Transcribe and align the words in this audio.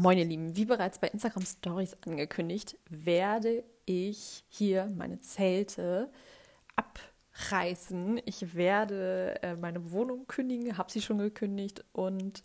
Moin 0.00 0.16
ihr 0.16 0.26
Lieben, 0.26 0.54
wie 0.54 0.64
bereits 0.64 1.00
bei 1.00 1.08
Instagram 1.08 1.44
Stories 1.44 1.96
angekündigt, 2.06 2.76
werde 2.88 3.64
ich 3.84 4.44
hier 4.46 4.86
meine 4.94 5.18
Zelte 5.18 6.12
abreißen. 6.76 8.20
Ich 8.24 8.54
werde 8.54 9.42
äh, 9.42 9.56
meine 9.56 9.90
Wohnung 9.90 10.28
kündigen, 10.28 10.78
habe 10.78 10.92
sie 10.92 11.02
schon 11.02 11.18
gekündigt 11.18 11.84
und 11.90 12.44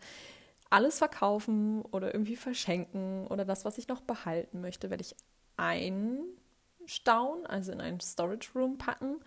alles 0.72 0.98
verkaufen 0.98 1.84
oder 1.84 2.12
irgendwie 2.12 2.38
verschenken 2.38 3.28
oder 3.28 3.46
das, 3.46 3.66
was 3.66 3.78
ich 3.78 3.88
noch 3.88 4.02
behalten 4.02 4.60
möchte, 4.60 4.90
werde 4.90 5.04
ich 5.04 5.16
einstauen, 5.56 7.46
also 7.46 7.72
in 7.72 7.82
einen 7.82 8.00
Storage 8.00 8.50
Room 8.56 8.80
packen 8.80 9.18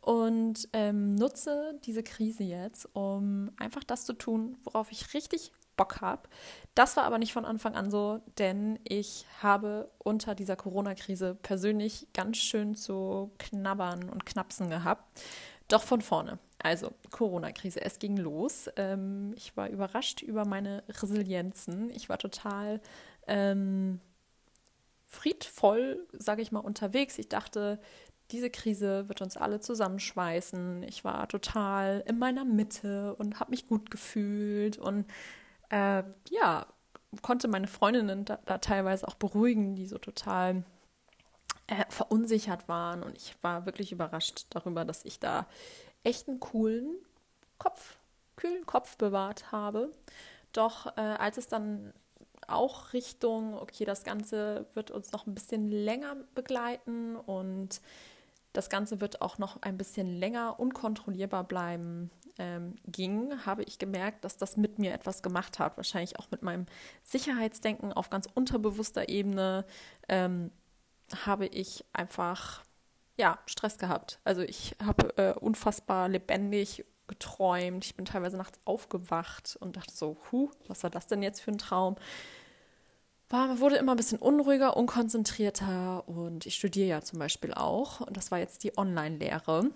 und 0.00 0.66
ähm, 0.72 1.14
nutze 1.14 1.78
diese 1.84 2.02
Krise 2.02 2.42
jetzt, 2.42 2.88
um 2.94 3.50
einfach 3.58 3.84
das 3.84 4.06
zu 4.06 4.14
tun, 4.14 4.56
worauf 4.64 4.90
ich 4.90 5.12
richtig 5.12 5.52
Bock 5.76 6.00
habe. 6.00 6.28
Das 6.74 6.96
war 6.96 7.04
aber 7.04 7.18
nicht 7.18 7.32
von 7.32 7.44
Anfang 7.44 7.74
an 7.74 7.90
so, 7.90 8.20
denn 8.38 8.78
ich 8.84 9.26
habe 9.42 9.90
unter 9.98 10.34
dieser 10.34 10.56
Corona-Krise 10.56 11.36
persönlich 11.42 12.06
ganz 12.12 12.38
schön 12.38 12.74
zu 12.74 13.30
knabbern 13.38 14.08
und 14.08 14.26
knapsen 14.26 14.70
gehabt. 14.70 15.04
Doch 15.68 15.82
von 15.82 16.00
vorne. 16.00 16.38
Also 16.62 16.92
Corona-Krise, 17.10 17.80
es 17.82 17.98
ging 17.98 18.16
los. 18.16 18.70
Ähm, 18.76 19.32
ich 19.36 19.56
war 19.56 19.68
überrascht 19.68 20.22
über 20.22 20.44
meine 20.44 20.84
Resilienzen. 20.88 21.90
Ich 21.90 22.08
war 22.08 22.18
total 22.18 22.80
ähm, 23.26 24.00
friedvoll, 25.06 26.06
sage 26.12 26.42
ich 26.42 26.52
mal, 26.52 26.60
unterwegs. 26.60 27.18
Ich 27.18 27.28
dachte, 27.28 27.80
diese 28.30 28.50
Krise 28.50 29.08
wird 29.08 29.22
uns 29.22 29.36
alle 29.36 29.60
zusammenschweißen. 29.60 30.82
Ich 30.84 31.04
war 31.04 31.28
total 31.28 32.02
in 32.06 32.18
meiner 32.18 32.44
Mitte 32.44 33.14
und 33.16 33.40
habe 33.40 33.50
mich 33.50 33.66
gut 33.66 33.90
gefühlt 33.90 34.78
und 34.78 35.06
äh, 35.70 36.02
ja, 36.30 36.66
konnte 37.22 37.48
meine 37.48 37.66
Freundinnen 37.66 38.24
da, 38.24 38.38
da, 38.46 38.58
teilweise 38.58 39.06
auch 39.08 39.14
beruhigen, 39.14 39.74
die 39.74 39.86
so 39.86 39.98
total 39.98 40.64
äh, 41.66 41.84
verunsichert 41.88 42.68
waren. 42.68 43.02
Und 43.02 43.16
ich 43.16 43.34
war 43.42 43.66
wirklich 43.66 43.92
überrascht 43.92 44.46
darüber, 44.50 44.84
dass 44.84 45.04
ich 45.04 45.18
da 45.18 45.46
echt 46.04 46.28
einen 46.28 46.40
coolen 46.40 46.94
Kopf, 47.58 47.96
kühlen 48.36 48.66
Kopf 48.66 48.96
bewahrt 48.96 49.52
habe. 49.52 49.90
Doch 50.52 50.86
äh, 50.96 51.00
als 51.00 51.38
es 51.38 51.48
dann 51.48 51.92
auch 52.48 52.92
Richtung, 52.92 53.54
okay, 53.54 53.84
das 53.84 54.04
Ganze 54.04 54.66
wird 54.74 54.90
uns 54.90 55.12
noch 55.12 55.26
ein 55.26 55.34
bisschen 55.34 55.68
länger 55.68 56.16
begleiten 56.34 57.16
und 57.16 57.80
das 58.52 58.70
Ganze 58.70 59.00
wird 59.00 59.20
auch 59.20 59.38
noch 59.38 59.62
ein 59.62 59.76
bisschen 59.76 60.18
länger 60.18 60.58
unkontrollierbar 60.58 61.44
bleiben, 61.44 62.10
ähm, 62.38 62.74
ging, 62.86 63.46
habe 63.46 63.62
ich 63.62 63.78
gemerkt, 63.78 64.24
dass 64.24 64.36
das 64.36 64.56
mit 64.56 64.78
mir 64.78 64.92
etwas 64.92 65.22
gemacht 65.22 65.58
hat. 65.58 65.76
Wahrscheinlich 65.76 66.18
auch 66.18 66.30
mit 66.30 66.42
meinem 66.42 66.66
Sicherheitsdenken 67.04 67.92
auf 67.92 68.10
ganz 68.10 68.28
unterbewusster 68.32 69.08
Ebene 69.08 69.64
ähm, 70.08 70.50
habe 71.24 71.46
ich 71.46 71.84
einfach 71.92 72.62
ja, 73.16 73.38
Stress 73.46 73.78
gehabt. 73.78 74.20
Also 74.24 74.42
ich 74.42 74.76
habe 74.84 75.16
äh, 75.16 75.32
unfassbar 75.32 76.08
lebendig 76.08 76.84
geträumt. 77.08 77.84
Ich 77.84 77.94
bin 77.94 78.04
teilweise 78.04 78.36
nachts 78.36 78.58
aufgewacht 78.64 79.56
und 79.60 79.76
dachte 79.76 79.94
so, 79.94 80.16
huh, 80.30 80.50
was 80.66 80.82
war 80.82 80.90
das 80.90 81.06
denn 81.06 81.22
jetzt 81.22 81.40
für 81.40 81.52
ein 81.52 81.58
Traum? 81.58 81.96
War, 83.28 83.58
wurde 83.58 83.76
immer 83.76 83.94
ein 83.94 83.96
bisschen 83.96 84.18
unruhiger, 84.18 84.76
unkonzentrierter 84.76 86.08
und 86.08 86.46
ich 86.46 86.54
studiere 86.54 86.88
ja 86.88 87.00
zum 87.00 87.18
Beispiel 87.18 87.54
auch 87.54 88.00
und 88.00 88.16
das 88.16 88.30
war 88.30 88.38
jetzt 88.38 88.62
die 88.62 88.76
Online-Lehre 88.76 89.70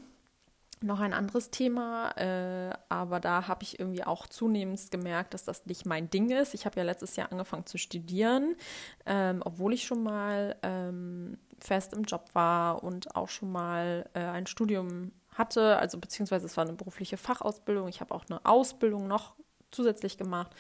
noch 0.83 1.01
ein 1.01 1.13
anderes 1.13 1.51
Thema, 1.51 2.11
äh, 2.17 2.75
aber 2.89 3.21
da 3.21 3.49
habe 3.49 3.63
ich 3.63 3.79
irgendwie 3.79 4.05
auch 4.05 4.27
zunehmend 4.27 4.91
gemerkt, 4.91 5.35
dass 5.35 5.45
das 5.45 5.67
nicht 5.67 5.85
mein 5.85 6.09
Ding 6.09 6.31
ist. 6.31 6.55
Ich 6.55 6.65
habe 6.65 6.79
ja 6.79 6.85
letztes 6.85 7.17
Jahr 7.17 7.31
angefangen 7.31 7.67
zu 7.67 7.77
studieren, 7.77 8.57
ähm, 9.05 9.43
obwohl 9.45 9.75
ich 9.75 9.85
schon 9.85 10.03
mal 10.03 10.57
ähm, 10.63 11.39
fest 11.59 11.93
im 11.93 12.05
Job 12.05 12.31
war 12.33 12.83
und 12.83 13.15
auch 13.15 13.29
schon 13.29 13.53
mal 13.53 14.09
äh, 14.15 14.21
ein 14.21 14.47
Studium 14.47 15.13
hatte, 15.35 15.77
also 15.79 15.99
beziehungsweise 15.99 16.47
es 16.47 16.57
war 16.57 16.65
eine 16.65 16.75
berufliche 16.75 17.17
Fachausbildung. 17.17 17.89
Ich 17.89 18.01
habe 18.01 18.15
auch 18.15 18.25
eine 18.29 18.45
Ausbildung 18.45 19.07
noch 19.07 19.35
zusätzlich 19.71 20.17
gemacht. 20.19 20.51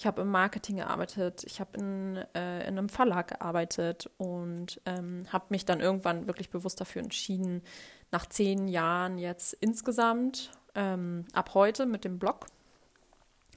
Ich 0.00 0.06
habe 0.06 0.22
im 0.22 0.28
Marketing 0.28 0.76
gearbeitet, 0.76 1.44
ich 1.44 1.60
habe 1.60 1.76
in, 1.76 2.16
äh, 2.34 2.60
in 2.62 2.78
einem 2.78 2.88
Verlag 2.88 3.28
gearbeitet 3.28 4.08
und 4.16 4.80
ähm, 4.86 5.26
habe 5.30 5.44
mich 5.50 5.66
dann 5.66 5.80
irgendwann 5.80 6.26
wirklich 6.26 6.48
bewusst 6.48 6.80
dafür 6.80 7.02
entschieden, 7.02 7.60
nach 8.10 8.24
zehn 8.24 8.66
Jahren 8.66 9.18
jetzt 9.18 9.52
insgesamt, 9.52 10.52
ähm, 10.74 11.26
ab 11.34 11.52
heute 11.52 11.84
mit 11.84 12.06
dem 12.06 12.18
Blog, 12.18 12.46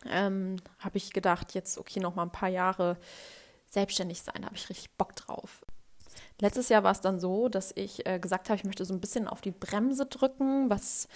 ähm, 0.05 0.57
habe 0.79 0.97
ich 0.97 1.13
gedacht, 1.13 1.53
jetzt 1.53 1.77
okay, 1.77 2.01
noch 2.01 2.15
mal 2.15 2.23
ein 2.23 2.31
paar 2.33 2.49
Jahre 2.49 2.97
selbstständig 3.67 4.21
sein, 4.21 4.41
da 4.41 4.47
habe 4.47 4.57
ich 4.57 4.69
richtig 4.69 4.91
Bock 4.97 5.15
drauf. 5.15 5.63
Letztes 6.41 6.67
Jahr 6.67 6.83
war 6.83 6.91
es 6.91 6.99
dann 6.99 7.21
so, 7.21 7.47
dass 7.47 7.71
ich 7.73 8.05
äh, 8.05 8.19
gesagt 8.19 8.49
habe, 8.49 8.57
ich 8.57 8.65
möchte 8.65 8.83
so 8.83 8.93
ein 8.93 8.99
bisschen 8.99 9.29
auf 9.29 9.39
die 9.39 9.51
Bremse 9.51 10.07
drücken, 10.07 10.69
was 10.69 11.07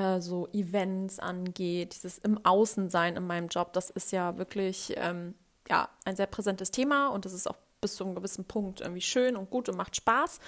äh, 0.00 0.20
so 0.20 0.48
Events 0.52 1.18
angeht, 1.18 1.94
dieses 1.94 2.18
im 2.18 2.44
Außensein 2.44 3.16
in 3.16 3.26
meinem 3.26 3.48
Job. 3.48 3.72
Das 3.72 3.90
ist 3.90 4.12
ja 4.12 4.38
wirklich 4.38 4.94
ähm, 4.96 5.34
ja, 5.68 5.88
ein 6.04 6.16
sehr 6.16 6.26
präsentes 6.26 6.70
Thema 6.70 7.08
und 7.08 7.24
das 7.24 7.32
ist 7.32 7.48
auch 7.48 7.56
bis 7.80 7.96
zu 7.96 8.04
einem 8.04 8.14
gewissen 8.14 8.44
Punkt 8.44 8.80
irgendwie 8.80 9.00
schön 9.00 9.36
und 9.36 9.50
gut 9.50 9.68
und 9.68 9.76
macht 9.76 9.96
Spaß. 9.96 10.40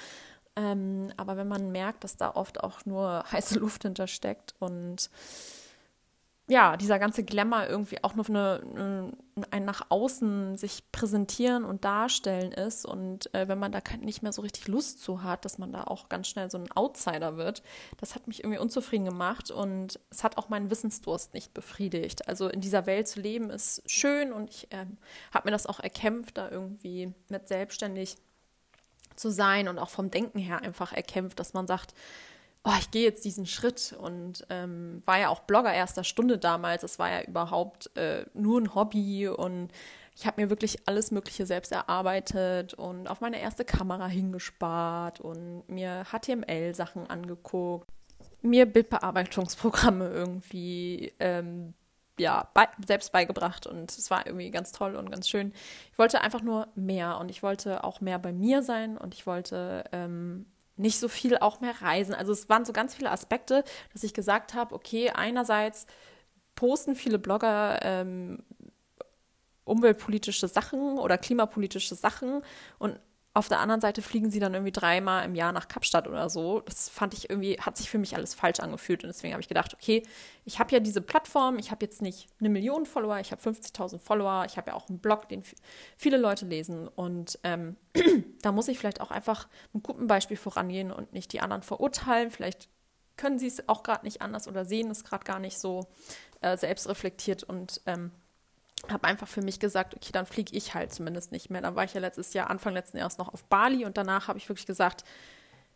Ähm, 0.57 1.13
aber 1.17 1.37
wenn 1.37 1.49
man 1.49 1.73
merkt, 1.73 2.05
dass 2.05 2.17
da 2.17 2.31
oft 2.35 2.63
auch 2.63 2.85
nur 2.85 3.25
heiße 3.33 3.59
Luft 3.59 3.83
hintersteckt 3.83 4.55
und 4.59 5.11
ja, 6.49 6.77
dieser 6.77 6.99
ganze 6.99 7.23
Glamour 7.23 7.69
irgendwie 7.69 8.03
auch 8.03 8.15
nur 8.15 8.29
eine, 8.29 9.13
ein 9.51 9.65
nach 9.65 9.87
außen 9.91 10.57
sich 10.59 10.91
präsentieren 10.91 11.65
und 11.65 11.85
darstellen 11.85 12.51
ist 12.51 12.85
und 12.85 13.33
äh, 13.33 13.47
wenn 13.47 13.59
man 13.59 13.71
da 13.71 13.81
nicht 14.01 14.23
mehr 14.23 14.33
so 14.33 14.43
richtig 14.43 14.67
Lust 14.67 15.01
zu 15.03 15.23
hat, 15.23 15.45
dass 15.45 15.59
man 15.59 15.73
da 15.73 15.85
auch 15.85 16.09
ganz 16.09 16.27
schnell 16.27 16.51
so 16.51 16.59
ein 16.59 16.71
Outsider 16.73 17.37
wird, 17.37 17.63
das 17.99 18.17
hat 18.17 18.27
mich 18.27 18.43
irgendwie 18.43 18.59
unzufrieden 18.59 19.05
gemacht 19.05 19.53
und 19.53 20.01
es 20.11 20.25
hat 20.25 20.37
auch 20.37 20.49
meinen 20.49 20.71
Wissensdurst 20.71 21.33
nicht 21.33 21.55
befriedigt. 21.55 22.29
Also 22.29 22.49
in 22.49 22.61
dieser 22.61 22.87
Welt 22.87 23.07
zu 23.07 23.21
leben 23.21 23.49
ist 23.49 23.83
schön 23.87 24.33
und 24.33 24.51
ich 24.51 24.73
äh, 24.73 24.87
habe 25.33 25.47
mir 25.47 25.53
das 25.53 25.67
auch 25.67 25.79
erkämpft, 25.79 26.39
da 26.39 26.51
irgendwie 26.51 27.15
mit 27.29 27.47
selbstständig 27.47 28.17
zu 29.15 29.31
sein 29.31 29.69
und 29.69 29.79
auch 29.79 29.91
vom 29.91 30.11
Denken 30.11 30.39
her 30.39 30.63
einfach 30.63 30.93
erkämpft, 30.93 31.39
dass 31.39 31.55
man 31.55 31.69
sagt, 31.69 31.95
oh, 32.65 32.75
ich 32.79 32.91
gehe 32.91 33.03
jetzt 33.03 33.25
diesen 33.25 33.47
Schritt 33.47 33.95
und 33.99 34.47
ähm, 34.51 35.03
war 35.05 35.19
ja 35.19 35.29
auch 35.29 35.41
Blogger 35.41 35.73
erster 35.73 36.05
Stunde 36.05 36.39
damals. 36.39 36.83
Es 36.83 36.99
war 36.99 37.11
ja 37.11 37.23
überhaupt 37.23 37.97
äh, 37.97 38.25
nur 38.35 38.61
ein 38.61 38.75
Hobby 38.75 39.29
und 39.29 39.73
ich 40.15 40.27
habe 40.27 40.43
mir 40.43 40.51
wirklich 40.51 40.87
alles 40.87 41.11
Mögliche 41.11 41.47
selbst 41.47 41.73
erarbeitet 41.73 42.75
und 42.75 43.09
auf 43.09 43.21
meine 43.21 43.41
erste 43.41 43.65
Kamera 43.65 44.07
hingespart 44.07 45.21
und 45.21 45.69
mir 45.69 46.05
HTML-Sachen 46.05 47.09
angeguckt, 47.09 47.89
mir 48.43 48.67
Bildbearbeitungsprogramme 48.67 50.11
irgendwie 50.11 51.13
ähm, 51.19 51.75
ja, 52.19 52.49
bei, 52.55 52.69
selbst 52.87 53.11
beigebracht 53.11 53.67
und 53.67 53.91
es 53.91 54.11
war 54.11 54.27
irgendwie 54.27 54.51
ganz 54.51 54.71
toll 54.71 54.97
und 54.97 55.11
ganz 55.11 55.29
schön. 55.29 55.53
Ich 55.91 55.99
wollte 55.99 56.21
einfach 56.21 56.43
nur 56.43 56.69
mehr 56.75 57.19
und 57.19 57.31
ich 57.31 57.43
wollte 57.43 57.83
auch 57.83 58.01
mehr 58.01 58.19
bei 58.19 58.33
mir 58.33 58.63
sein 58.63 58.99
und 58.99 59.15
ich 59.15 59.27
wollte 59.27 59.85
ähm, 59.93 60.47
nicht 60.77 60.99
so 60.99 61.09
viel 61.09 61.39
auch 61.39 61.61
mehr 61.61 61.81
reisen. 61.83 62.15
Also 62.15 62.33
es 62.33 62.49
waren 62.49 62.65
so 62.65 62.73
ganz 62.73 62.95
viele 62.95 63.11
Aspekte, 63.11 63.65
dass 63.93 64.05
ich 64.05 64.15
gesagt 64.15 64.55
habe, 64.55 64.75
okay, 64.75 65.11
einerseits 65.11 65.87
posten 66.55 66.95
viele 66.95 67.19
Blogger 67.19 67.81
ähm, 67.83 68.45
umweltpolitische 69.65 70.49
Sachen 70.49 70.99
oder 70.99 71.19
klimapolitische 71.19 71.95
Sachen 71.95 72.43
und 72.79 72.99
auf 73.35 73.49
der 73.49 73.61
anderen 73.61 73.81
Seite 73.81 74.03
fliegen 74.03 74.31
sie 74.31 74.41
dann 74.41 74.53
irgendwie 74.53 74.73
dreimal 74.73 75.25
im 75.25 75.35
Jahr 75.35 75.53
nach 75.53 75.67
Kapstadt 75.67 76.07
oder 76.07 76.29
so. 76.29 76.61
Das 76.61 76.91
fand 76.91 77.15
ich 77.15 77.31
irgendwie, 77.31 77.59
hat 77.59 77.79
sich 77.79 77.89
für 77.89 77.97
mich 77.97 78.15
alles 78.15 78.35
falsch 78.35 78.61
angefühlt. 78.61 79.05
Und 79.05 79.09
deswegen 79.09 79.33
habe 79.33 79.41
ich 79.41 79.49
gedacht, 79.49 79.73
okay, 79.73 80.03
ich 80.45 80.59
habe 80.59 80.71
ja 80.73 80.81
diese 80.81 81.01
Plattform, 81.01 81.59
ich 81.59 81.71
habe 81.71 81.83
jetzt 81.85 82.03
nicht 82.03 82.29
eine 82.41 82.51
Million 82.51 82.85
Follower, 82.85 83.19
ich 83.21 83.33
habe 83.33 83.41
50.000 83.41 83.99
Follower, 83.99 84.45
ich 84.47 84.59
habe 84.59 84.71
ja 84.71 84.77
auch 84.77 84.89
einen 84.91 84.99
Blog, 84.99 85.31
den 85.31 85.45
viele 85.97 86.19
Leute 86.19 86.45
lesen. 86.45 86.89
Und 86.89 87.39
ähm, 87.43 87.77
da 88.43 88.53
muss 88.53 88.69
ich 88.69 88.79
vielleicht 88.79 89.01
auch 89.01 89.11
einfach 89.11 89.49
mit 89.73 89.83
gutem 89.83 90.09
Beispiel 90.09 90.37
vorangehen 90.37 90.93
und 90.93 91.15
nicht 91.15 91.33
die 91.33 91.41
anderen 91.41 91.63
verurteilen. 91.63 92.31
Vielleicht 92.31 92.69
können 93.17 93.39
sie 93.39 93.47
es 93.47 93.67
auch 93.67 93.83
gerade 93.83 94.05
nicht 94.05 94.21
anders 94.21 94.47
oder 94.47 94.67
sehen 94.67 94.91
es 94.91 95.05
gerade 95.05 95.25
gar 95.25 95.39
nicht 95.39 95.59
so 95.59 95.87
äh, 96.43 96.57
selbstreflektiert 96.59 97.45
und 97.45 97.81
ähm, 97.87 98.11
habe 98.91 99.05
einfach 99.05 99.29
für 99.29 99.43
mich 99.43 99.61
gesagt, 99.61 99.95
okay, 99.95 100.11
dann 100.13 100.27
fliege 100.27 100.57
ich 100.57 100.75
halt 100.75 100.93
zumindest 100.93 101.33
nicht 101.33 101.51
mehr. 101.51 101.61
Dann 101.61 101.77
war 101.77 101.85
ich 101.85 101.95
ja 101.95 102.01
letztes 102.01 102.33
Jahr, 102.33 102.51
Anfang 102.51 102.75
letzten 102.75 102.99
Jahres 102.99 103.19
noch 103.19 103.33
auf 103.33 103.45
Bali 103.45 103.85
und 103.85 103.97
danach 103.97 104.29
habe 104.29 104.39
ich 104.39 104.49
wirklich 104.49 104.67
gesagt, 104.67 105.05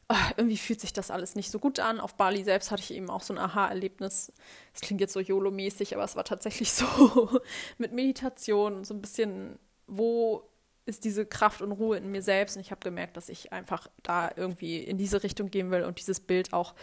oh, 0.09 0.15
irgendwie 0.37 0.57
fühlt 0.57 0.81
sich 0.81 0.93
das 0.93 1.11
alles 1.11 1.35
nicht 1.35 1.51
so 1.51 1.59
gut 1.59 1.81
an. 1.81 2.01
Auf 2.01 2.15
Bali 2.15 2.45
selbst 2.45 2.71
hatte 2.71 2.83
ich 2.83 2.93
eben 2.93 3.11
auch 3.11 3.23
so 3.23 3.35
ein 3.35 3.39
Aha-Erlebnis. 3.39 4.33
Es 4.75 4.81
klingt 4.81 5.01
jetzt 5.01 5.13
so 5.13 5.21
YOLO-mäßig, 5.21 5.95
aber 5.95 6.05
es 6.05 6.17
war 6.17 6.25
tatsächlich 6.25 6.73
so 6.73 7.41
mit 7.79 7.93
Meditation 7.93 8.75
und 8.77 8.87
so 8.87 8.95
ein 8.95 9.01
bisschen, 9.01 9.59
wo 9.87 10.49
ist 10.85 11.05
diese 11.05 11.27
Kraft 11.27 11.63
und 11.63 11.73
Ruhe 11.73 11.97
in 11.97 12.11
mir 12.11 12.23
selbst. 12.23 12.57
Und 12.57 12.61
ich 12.61 12.71
habe 12.71 12.81
gemerkt, 12.81 13.17
dass 13.17 13.29
ich 13.29 13.53
einfach 13.53 13.89
da 14.03 14.31
irgendwie 14.37 14.79
in 14.79 14.99
diese 14.99 15.23
Richtung 15.23 15.51
gehen 15.51 15.71
will 15.71 15.83
und 15.83 15.99
dieses 15.99 16.21
Bild 16.21 16.53
auch, 16.53 16.75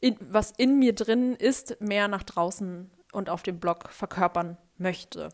in, 0.00 0.16
was 0.20 0.50
in 0.50 0.78
mir 0.78 0.94
drin 0.94 1.34
ist, 1.34 1.80
mehr 1.80 2.08
nach 2.08 2.22
draußen 2.22 2.90
und 3.12 3.30
auf 3.30 3.42
dem 3.42 3.58
Blog 3.58 3.90
verkörpern 3.90 4.58
möchte. 4.78 5.30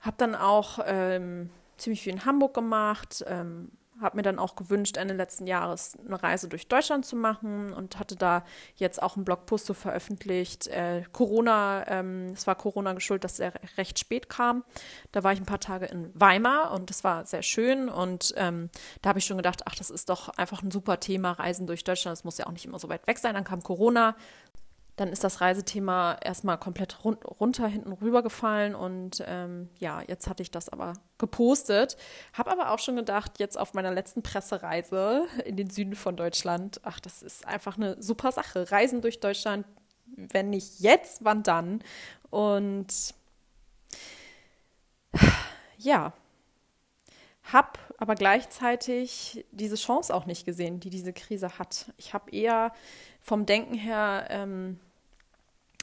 habe 0.00 0.16
dann 0.16 0.34
auch 0.34 0.78
ähm, 0.86 1.50
ziemlich 1.76 2.02
viel 2.02 2.12
in 2.12 2.24
Hamburg 2.24 2.54
gemacht, 2.54 3.24
ähm, 3.26 3.70
habe 4.00 4.16
mir 4.16 4.22
dann 4.22 4.38
auch 4.38 4.56
gewünscht, 4.56 4.96
Ende 4.96 5.14
letzten 5.14 5.46
Jahres 5.46 5.98
eine 6.06 6.22
Reise 6.22 6.48
durch 6.48 6.68
Deutschland 6.68 7.04
zu 7.04 7.16
machen 7.16 7.72
und 7.72 7.98
hatte 7.98 8.16
da 8.16 8.44
jetzt 8.76 9.02
auch 9.02 9.16
einen 9.16 9.24
Blogpost 9.24 9.66
so 9.66 9.74
veröffentlicht. 9.74 10.68
Äh, 10.68 11.04
Corona, 11.12 11.86
ähm, 11.86 12.30
es 12.32 12.46
war 12.46 12.54
Corona 12.54 12.94
geschuldet, 12.94 13.24
dass 13.24 13.40
er 13.40 13.52
recht 13.76 13.98
spät 13.98 14.28
kam. 14.28 14.64
Da 15.12 15.22
war 15.22 15.32
ich 15.32 15.40
ein 15.40 15.46
paar 15.46 15.60
Tage 15.60 15.86
in 15.86 16.10
Weimar 16.18 16.72
und 16.72 16.90
das 16.90 17.04
war 17.04 17.26
sehr 17.26 17.42
schön 17.42 17.88
und 17.88 18.32
ähm, 18.36 18.70
da 19.02 19.10
habe 19.10 19.18
ich 19.18 19.26
schon 19.26 19.36
gedacht, 19.36 19.62
ach, 19.66 19.74
das 19.74 19.90
ist 19.90 20.08
doch 20.08 20.30
einfach 20.30 20.62
ein 20.62 20.70
super 20.70 20.98
Thema, 21.00 21.32
Reisen 21.32 21.66
durch 21.66 21.84
Deutschland. 21.84 22.16
Das 22.16 22.24
muss 22.24 22.38
ja 22.38 22.46
auch 22.46 22.52
nicht 22.52 22.64
immer 22.64 22.78
so 22.78 22.88
weit 22.88 23.06
weg 23.06 23.18
sein. 23.18 23.34
Dann 23.34 23.44
kam 23.44 23.62
Corona, 23.62 24.16
dann 25.00 25.14
ist 25.14 25.24
das 25.24 25.40
Reisethema 25.40 26.18
erstmal 26.22 26.58
komplett 26.58 27.06
run 27.06 27.16
runter 27.24 27.66
hinten 27.66 27.92
rübergefallen 27.92 28.74
und 28.74 29.24
ähm, 29.26 29.70
ja, 29.78 30.02
jetzt 30.06 30.28
hatte 30.28 30.42
ich 30.42 30.50
das 30.50 30.68
aber 30.68 30.92
gepostet. 31.16 31.96
Habe 32.34 32.50
aber 32.50 32.70
auch 32.70 32.78
schon 32.78 32.96
gedacht, 32.96 33.40
jetzt 33.40 33.58
auf 33.58 33.72
meiner 33.72 33.92
letzten 33.92 34.22
Pressereise 34.22 35.26
in 35.46 35.56
den 35.56 35.70
Süden 35.70 35.96
von 35.96 36.16
Deutschland, 36.16 36.82
ach, 36.84 37.00
das 37.00 37.22
ist 37.22 37.46
einfach 37.46 37.78
eine 37.78 37.96
super 38.02 38.30
Sache. 38.30 38.70
Reisen 38.70 39.00
durch 39.00 39.20
Deutschland, 39.20 39.64
wenn 40.04 40.50
nicht 40.50 40.80
jetzt, 40.80 41.24
wann 41.24 41.42
dann? 41.44 41.82
Und 42.28 43.14
ja, 45.78 46.12
habe 47.44 47.70
aber 47.96 48.16
gleichzeitig 48.16 49.46
diese 49.50 49.76
Chance 49.76 50.14
auch 50.14 50.26
nicht 50.26 50.44
gesehen, 50.44 50.78
die 50.78 50.90
diese 50.90 51.14
Krise 51.14 51.58
hat. 51.58 51.90
Ich 51.96 52.12
habe 52.12 52.30
eher 52.32 52.74
vom 53.22 53.46
Denken 53.46 53.74
her 53.74 54.26
ähm, 54.28 54.78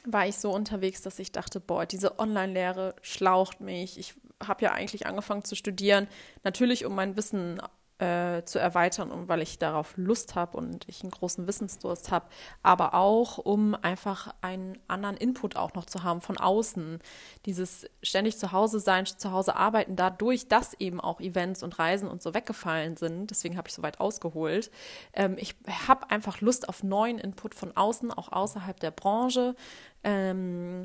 war 0.06 0.26
ich 0.26 0.36
so 0.36 0.50
unterwegs, 0.52 1.02
dass 1.02 1.18
ich 1.18 1.32
dachte, 1.32 1.60
boah, 1.60 1.86
diese 1.86 2.18
Online-Lehre 2.18 2.94
schlaucht 3.02 3.60
mich. 3.60 3.98
Ich 3.98 4.14
habe 4.44 4.64
ja 4.64 4.72
eigentlich 4.72 5.06
angefangen 5.06 5.44
zu 5.44 5.56
studieren, 5.56 6.08
natürlich 6.44 6.84
um 6.84 6.94
mein 6.94 7.16
Wissen 7.16 7.60
äh, 7.98 8.44
zu 8.44 8.58
erweitern 8.58 9.10
und 9.10 9.28
weil 9.28 9.42
ich 9.42 9.58
darauf 9.58 9.96
Lust 9.96 10.34
habe 10.34 10.56
und 10.56 10.88
ich 10.88 11.02
einen 11.02 11.10
großen 11.10 11.46
Wissensdurst 11.46 12.10
habe, 12.10 12.26
aber 12.62 12.94
auch 12.94 13.38
um 13.38 13.74
einfach 13.74 14.34
einen 14.40 14.78
anderen 14.86 15.16
Input 15.16 15.56
auch 15.56 15.74
noch 15.74 15.84
zu 15.84 16.04
haben 16.04 16.20
von 16.20 16.38
außen. 16.38 17.00
Dieses 17.44 17.86
ständig 18.02 18.38
zu 18.38 18.52
Hause 18.52 18.80
sein, 18.80 19.06
zu 19.06 19.32
Hause 19.32 19.56
arbeiten, 19.56 19.96
dadurch, 19.96 20.48
dass 20.48 20.74
eben 20.74 21.00
auch 21.00 21.20
Events 21.20 21.62
und 21.62 21.78
Reisen 21.78 22.08
und 22.08 22.22
so 22.22 22.34
weggefallen 22.34 22.96
sind, 22.96 23.30
deswegen 23.30 23.56
habe 23.56 23.68
ich 23.68 23.74
so 23.74 23.82
weit 23.82 24.00
ausgeholt. 24.00 24.70
Ähm, 25.12 25.36
ich 25.38 25.56
habe 25.88 26.10
einfach 26.10 26.40
Lust 26.40 26.68
auf 26.68 26.82
neuen 26.82 27.18
Input 27.18 27.54
von 27.54 27.76
außen, 27.76 28.12
auch 28.12 28.30
außerhalb 28.30 28.78
der 28.78 28.92
Branche. 28.92 29.56
Ähm, 30.04 30.84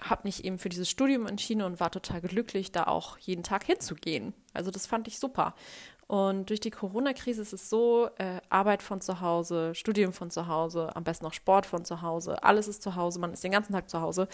habe 0.00 0.22
mich 0.24 0.44
eben 0.44 0.58
für 0.58 0.68
dieses 0.68 0.88
Studium 0.88 1.26
entschieden 1.26 1.62
und 1.62 1.80
war 1.80 1.90
total 1.90 2.20
glücklich, 2.20 2.72
da 2.72 2.84
auch 2.84 3.18
jeden 3.18 3.42
Tag 3.42 3.64
hinzugehen. 3.64 4.34
Also 4.54 4.70
das 4.70 4.86
fand 4.86 5.06
ich 5.08 5.18
super. 5.18 5.54
Und 6.10 6.50
durch 6.50 6.58
die 6.58 6.72
Corona-Krise 6.72 7.40
ist 7.40 7.52
es 7.52 7.70
so, 7.70 8.10
äh, 8.18 8.40
Arbeit 8.48 8.82
von 8.82 9.00
zu 9.00 9.20
Hause, 9.20 9.76
Studium 9.76 10.12
von 10.12 10.28
zu 10.28 10.48
Hause, 10.48 10.90
am 10.96 11.04
besten 11.04 11.24
noch 11.24 11.32
Sport 11.32 11.66
von 11.66 11.84
zu 11.84 12.02
Hause, 12.02 12.42
alles 12.42 12.66
ist 12.66 12.82
zu 12.82 12.96
Hause, 12.96 13.20
man 13.20 13.32
ist 13.32 13.44
den 13.44 13.52
ganzen 13.52 13.74
Tag 13.74 13.88
zu 13.88 14.00
Hause. 14.00 14.26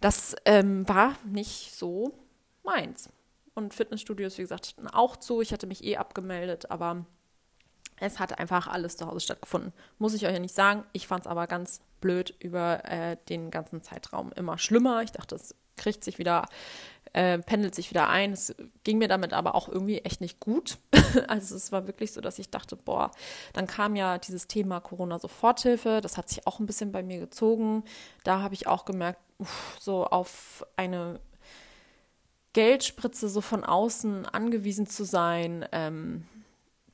Das 0.00 0.36
ähm, 0.44 0.88
war 0.88 1.16
nicht 1.24 1.74
so 1.74 2.16
meins. 2.62 3.10
Und 3.54 3.74
Fitnessstudios, 3.74 4.38
wie 4.38 4.42
gesagt, 4.42 4.76
auch 4.92 5.16
zu. 5.16 5.40
Ich 5.40 5.52
hatte 5.52 5.66
mich 5.66 5.82
eh 5.82 5.96
abgemeldet, 5.96 6.70
aber 6.70 7.04
es 7.98 8.20
hat 8.20 8.38
einfach 8.38 8.68
alles 8.68 8.96
zu 8.96 9.08
Hause 9.08 9.18
stattgefunden. 9.18 9.72
Muss 9.98 10.14
ich 10.14 10.24
euch 10.24 10.34
ja 10.34 10.38
nicht 10.38 10.54
sagen. 10.54 10.84
Ich 10.92 11.08
fand 11.08 11.22
es 11.22 11.26
aber 11.26 11.48
ganz 11.48 11.80
blöd 12.00 12.32
über 12.38 12.84
äh, 12.84 13.16
den 13.28 13.50
ganzen 13.50 13.82
Zeitraum 13.82 14.30
immer 14.36 14.56
schlimmer. 14.56 15.02
Ich 15.02 15.10
dachte, 15.10 15.34
es 15.34 15.56
kriegt 15.76 16.04
sich 16.04 16.18
wieder 16.18 16.46
äh, 17.16 17.38
pendelt 17.38 17.74
sich 17.74 17.88
wieder 17.88 18.10
ein. 18.10 18.32
Es 18.32 18.54
ging 18.84 18.98
mir 18.98 19.08
damit 19.08 19.32
aber 19.32 19.54
auch 19.54 19.70
irgendwie 19.70 19.98
echt 20.00 20.20
nicht 20.20 20.38
gut. 20.38 20.76
also 21.28 21.56
es 21.56 21.72
war 21.72 21.86
wirklich 21.86 22.12
so, 22.12 22.20
dass 22.20 22.38
ich 22.38 22.50
dachte, 22.50 22.76
boah, 22.76 23.10
dann 23.54 23.66
kam 23.66 23.96
ja 23.96 24.18
dieses 24.18 24.48
Thema 24.48 24.80
Corona-Soforthilfe, 24.80 26.00
das 26.02 26.18
hat 26.18 26.28
sich 26.28 26.46
auch 26.46 26.60
ein 26.60 26.66
bisschen 26.66 26.92
bei 26.92 27.02
mir 27.02 27.18
gezogen. 27.18 27.84
Da 28.22 28.42
habe 28.42 28.52
ich 28.52 28.66
auch 28.66 28.84
gemerkt, 28.84 29.20
uff, 29.38 29.78
so 29.80 30.04
auf 30.04 30.66
eine 30.76 31.18
Geldspritze 32.52 33.30
so 33.30 33.40
von 33.40 33.64
außen 33.64 34.26
angewiesen 34.26 34.86
zu 34.86 35.04
sein, 35.04 35.66
ähm, 35.72 36.26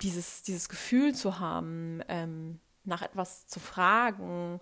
dieses, 0.03 0.43
dieses 0.43 0.69
Gefühl 0.69 1.17
zu 1.17 1.41
haben, 1.41 2.01
ähm, 2.07 2.61
nach 2.85 3.03
etwas 3.03 3.49
zu 3.49 3.59
fragen, 3.59 4.61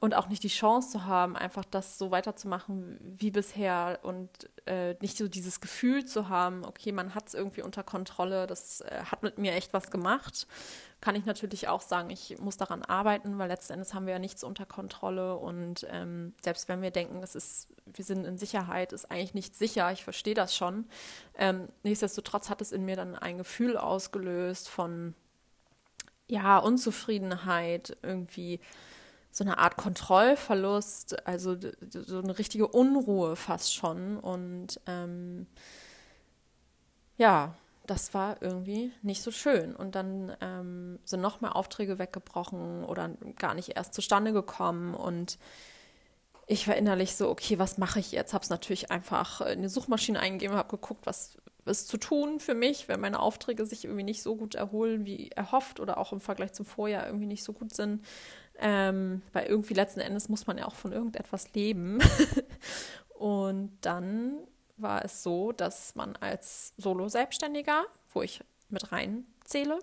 und 0.00 0.14
auch 0.14 0.28
nicht 0.28 0.42
die 0.42 0.48
Chance 0.48 0.90
zu 0.90 1.04
haben, 1.04 1.36
einfach 1.36 1.64
das 1.64 1.98
so 1.98 2.10
weiterzumachen 2.10 2.98
wie 3.00 3.30
bisher 3.30 3.98
und 4.02 4.28
äh, 4.66 4.94
nicht 5.00 5.16
so 5.16 5.28
dieses 5.28 5.60
Gefühl 5.60 6.04
zu 6.04 6.28
haben, 6.28 6.64
okay, 6.64 6.92
man 6.92 7.14
hat 7.14 7.28
es 7.28 7.34
irgendwie 7.34 7.62
unter 7.62 7.82
Kontrolle, 7.82 8.46
das 8.46 8.80
äh, 8.82 9.02
hat 9.10 9.22
mit 9.22 9.38
mir 9.38 9.52
echt 9.52 9.72
was 9.72 9.90
gemacht, 9.90 10.46
kann 11.00 11.14
ich 11.14 11.24
natürlich 11.24 11.68
auch 11.68 11.80
sagen, 11.80 12.10
ich 12.10 12.38
muss 12.38 12.56
daran 12.56 12.82
arbeiten, 12.82 13.38
weil 13.38 13.48
letzten 13.48 13.74
Endes 13.74 13.94
haben 13.94 14.06
wir 14.06 14.14
ja 14.14 14.18
nichts 14.18 14.42
unter 14.42 14.66
Kontrolle 14.66 15.36
und 15.36 15.86
ähm, 15.90 16.34
selbst 16.42 16.68
wenn 16.68 16.82
wir 16.82 16.90
denken, 16.90 17.22
es 17.22 17.34
ist, 17.34 17.68
wir 17.86 18.04
sind 18.04 18.24
in 18.24 18.38
Sicherheit, 18.38 18.92
ist 18.92 19.10
eigentlich 19.10 19.34
nicht 19.34 19.56
sicher, 19.56 19.92
ich 19.92 20.04
verstehe 20.04 20.34
das 20.34 20.54
schon. 20.54 20.86
Ähm, 21.36 21.68
nichtsdestotrotz 21.82 22.50
hat 22.50 22.60
es 22.60 22.72
in 22.72 22.84
mir 22.84 22.96
dann 22.96 23.14
ein 23.14 23.38
Gefühl 23.38 23.76
ausgelöst 23.76 24.68
von 24.68 25.14
ja, 26.28 26.58
Unzufriedenheit, 26.58 27.96
irgendwie 28.02 28.60
so 29.36 29.44
eine 29.44 29.58
Art 29.58 29.76
Kontrollverlust, 29.76 31.26
also 31.28 31.58
so 31.90 32.20
eine 32.20 32.38
richtige 32.38 32.66
Unruhe 32.68 33.36
fast 33.36 33.74
schon. 33.74 34.16
Und 34.18 34.80
ähm, 34.86 35.46
ja, 37.18 37.54
das 37.86 38.14
war 38.14 38.40
irgendwie 38.40 38.92
nicht 39.02 39.20
so 39.20 39.30
schön. 39.30 39.76
Und 39.76 39.94
dann 39.94 40.34
ähm, 40.40 41.00
sind 41.04 41.20
noch 41.20 41.42
mehr 41.42 41.54
Aufträge 41.54 41.98
weggebrochen 41.98 42.82
oder 42.84 43.10
gar 43.38 43.52
nicht 43.52 43.76
erst 43.76 43.92
zustande 43.92 44.32
gekommen. 44.32 44.94
Und 44.94 45.38
ich 46.46 46.66
war 46.66 46.76
innerlich 46.76 47.14
so, 47.14 47.28
okay, 47.28 47.58
was 47.58 47.76
mache 47.76 48.00
ich 48.00 48.12
jetzt? 48.12 48.32
Habe 48.32 48.42
es 48.42 48.48
natürlich 48.48 48.90
einfach 48.90 49.42
in 49.42 49.60
die 49.60 49.68
Suchmaschine 49.68 50.18
eingegeben, 50.18 50.56
habe 50.56 50.70
geguckt, 50.70 51.04
was 51.04 51.36
ist 51.66 51.88
zu 51.88 51.98
tun 51.98 52.40
für 52.40 52.54
mich, 52.54 52.88
wenn 52.88 53.00
meine 53.00 53.20
Aufträge 53.20 53.66
sich 53.66 53.84
irgendwie 53.84 54.04
nicht 54.04 54.22
so 54.22 54.36
gut 54.36 54.54
erholen 54.54 55.04
wie 55.04 55.30
erhofft 55.32 55.78
oder 55.80 55.98
auch 55.98 56.12
im 56.12 56.20
Vergleich 56.20 56.52
zum 56.52 56.64
Vorjahr 56.64 57.06
irgendwie 57.06 57.26
nicht 57.26 57.44
so 57.44 57.52
gut 57.52 57.74
sind. 57.74 58.02
Ähm, 58.58 59.22
weil 59.32 59.46
irgendwie 59.46 59.74
letzten 59.74 60.00
Endes 60.00 60.28
muss 60.28 60.46
man 60.46 60.58
ja 60.58 60.66
auch 60.66 60.74
von 60.74 60.92
irgendetwas 60.92 61.52
leben. 61.52 61.98
und 63.18 63.76
dann 63.82 64.38
war 64.76 65.04
es 65.04 65.22
so, 65.22 65.52
dass 65.52 65.94
man 65.94 66.16
als 66.16 66.74
Solo-Selbstständiger, 66.76 67.84
wo 68.12 68.22
ich 68.22 68.42
mit 68.68 68.92
reinzähle 68.92 69.78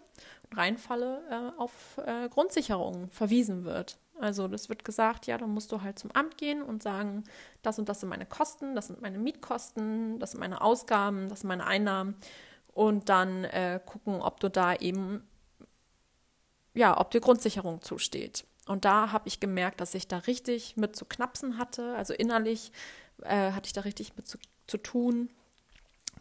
und 0.50 0.58
reinfalle, 0.58 1.22
äh, 1.30 1.60
auf 1.60 2.00
äh, 2.06 2.30
Grundsicherung 2.30 3.10
verwiesen 3.10 3.63
wird. 3.63 3.98
Also 4.20 4.48
das 4.48 4.70
wird 4.70 4.86
gesagt, 4.86 5.25
ja, 5.25 5.38
dann 5.38 5.50
musst 5.50 5.72
du 5.72 5.82
halt 5.82 5.98
zum 5.98 6.12
Amt 6.12 6.38
gehen 6.38 6.62
und 6.62 6.84
sagen, 6.84 7.24
das 7.62 7.80
und 7.80 7.89
das 7.89 8.00
sind 8.00 8.10
meine 8.10 8.25
Kosten, 8.25 8.75
das 8.75 8.88
sind 8.88 9.01
meine 9.01 9.18
Mietkosten, 9.18 10.20
das 10.20 10.32
sind 10.32 10.39
meine 10.39 10.62
Ausgaben, 10.62 11.30
das 11.30 11.42
sind 11.42 11.48
meine 11.48 11.65
Einnahmen 11.65 12.15
und 12.74 13.10
dann 13.10 13.44
äh, 13.46 13.80
gucken, 13.84 14.22
ob 14.22 14.39
du 14.39 14.50
da 14.50 14.75
eben, 14.75 15.27
ja, 16.74 17.00
ob 17.00 17.12
dir 17.12 17.22
Grundsicherung 17.22 17.82
zusteht. 17.82 18.46
Und 18.67 18.86
da 18.86 19.12
habe 19.12 19.27
ich 19.27 19.39
gemerkt, 19.39 19.82
dass 19.82 19.93
ich 19.93 20.08
da 20.08 20.20
richtig 20.20 20.77
mit 20.77 20.96
zu 20.96 21.05
knapsen 21.05 21.58
hatte. 21.58 21.96
Also 21.96 22.13
innerlich 22.13 22.72
äh, 23.24 23.51
hatte 23.51 23.67
ich 23.67 23.74
da 23.74 23.82
richtig 23.82 24.15
mit 24.15 24.27
zu, 24.27 24.38
zu 24.67 24.77
tun, 24.77 25.29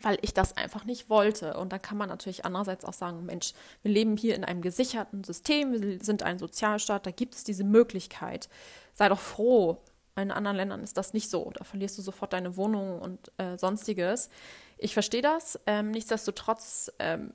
weil 0.01 0.19
ich 0.23 0.35
das 0.35 0.57
einfach 0.57 0.85
nicht 0.85 1.09
wollte. 1.09 1.57
Und 1.57 1.73
da 1.73 1.79
kann 1.79 1.97
man 1.97 2.09
natürlich 2.09 2.45
andererseits 2.45 2.85
auch 2.85 2.93
sagen, 2.93 3.25
Mensch, 3.25 3.53
wir 3.83 3.93
leben 3.93 4.17
hier 4.17 4.35
in 4.35 4.45
einem 4.45 4.63
gesicherten 4.63 5.23
System, 5.23 5.81
wir 5.81 6.03
sind 6.03 6.25
ein 6.25 6.39
Sozialstaat, 6.39 7.07
da 7.07 7.11
gibt 7.13 7.35
es 7.35 7.45
diese 7.45 7.65
Möglichkeit. 7.65 8.49
Sei 8.95 9.09
doch 9.09 9.21
froh. 9.21 9.79
In 10.15 10.31
anderen 10.31 10.59
Ländern 10.59 10.83
ist 10.83 10.99
das 10.99 11.15
nicht 11.15 11.31
so. 11.31 11.53
Da 11.55 11.65
verlierst 11.65 11.97
du 11.97 12.03
sofort 12.03 12.35
deine 12.35 12.57
Wohnung 12.57 13.01
und 13.01 13.33
äh, 13.39 13.57
sonstiges. 13.57 14.29
Ich 14.77 14.93
verstehe 14.93 15.23
das. 15.23 15.59
Ähm, 15.67 15.91
nichtsdestotrotz 15.91 16.93
ähm, 16.99 17.33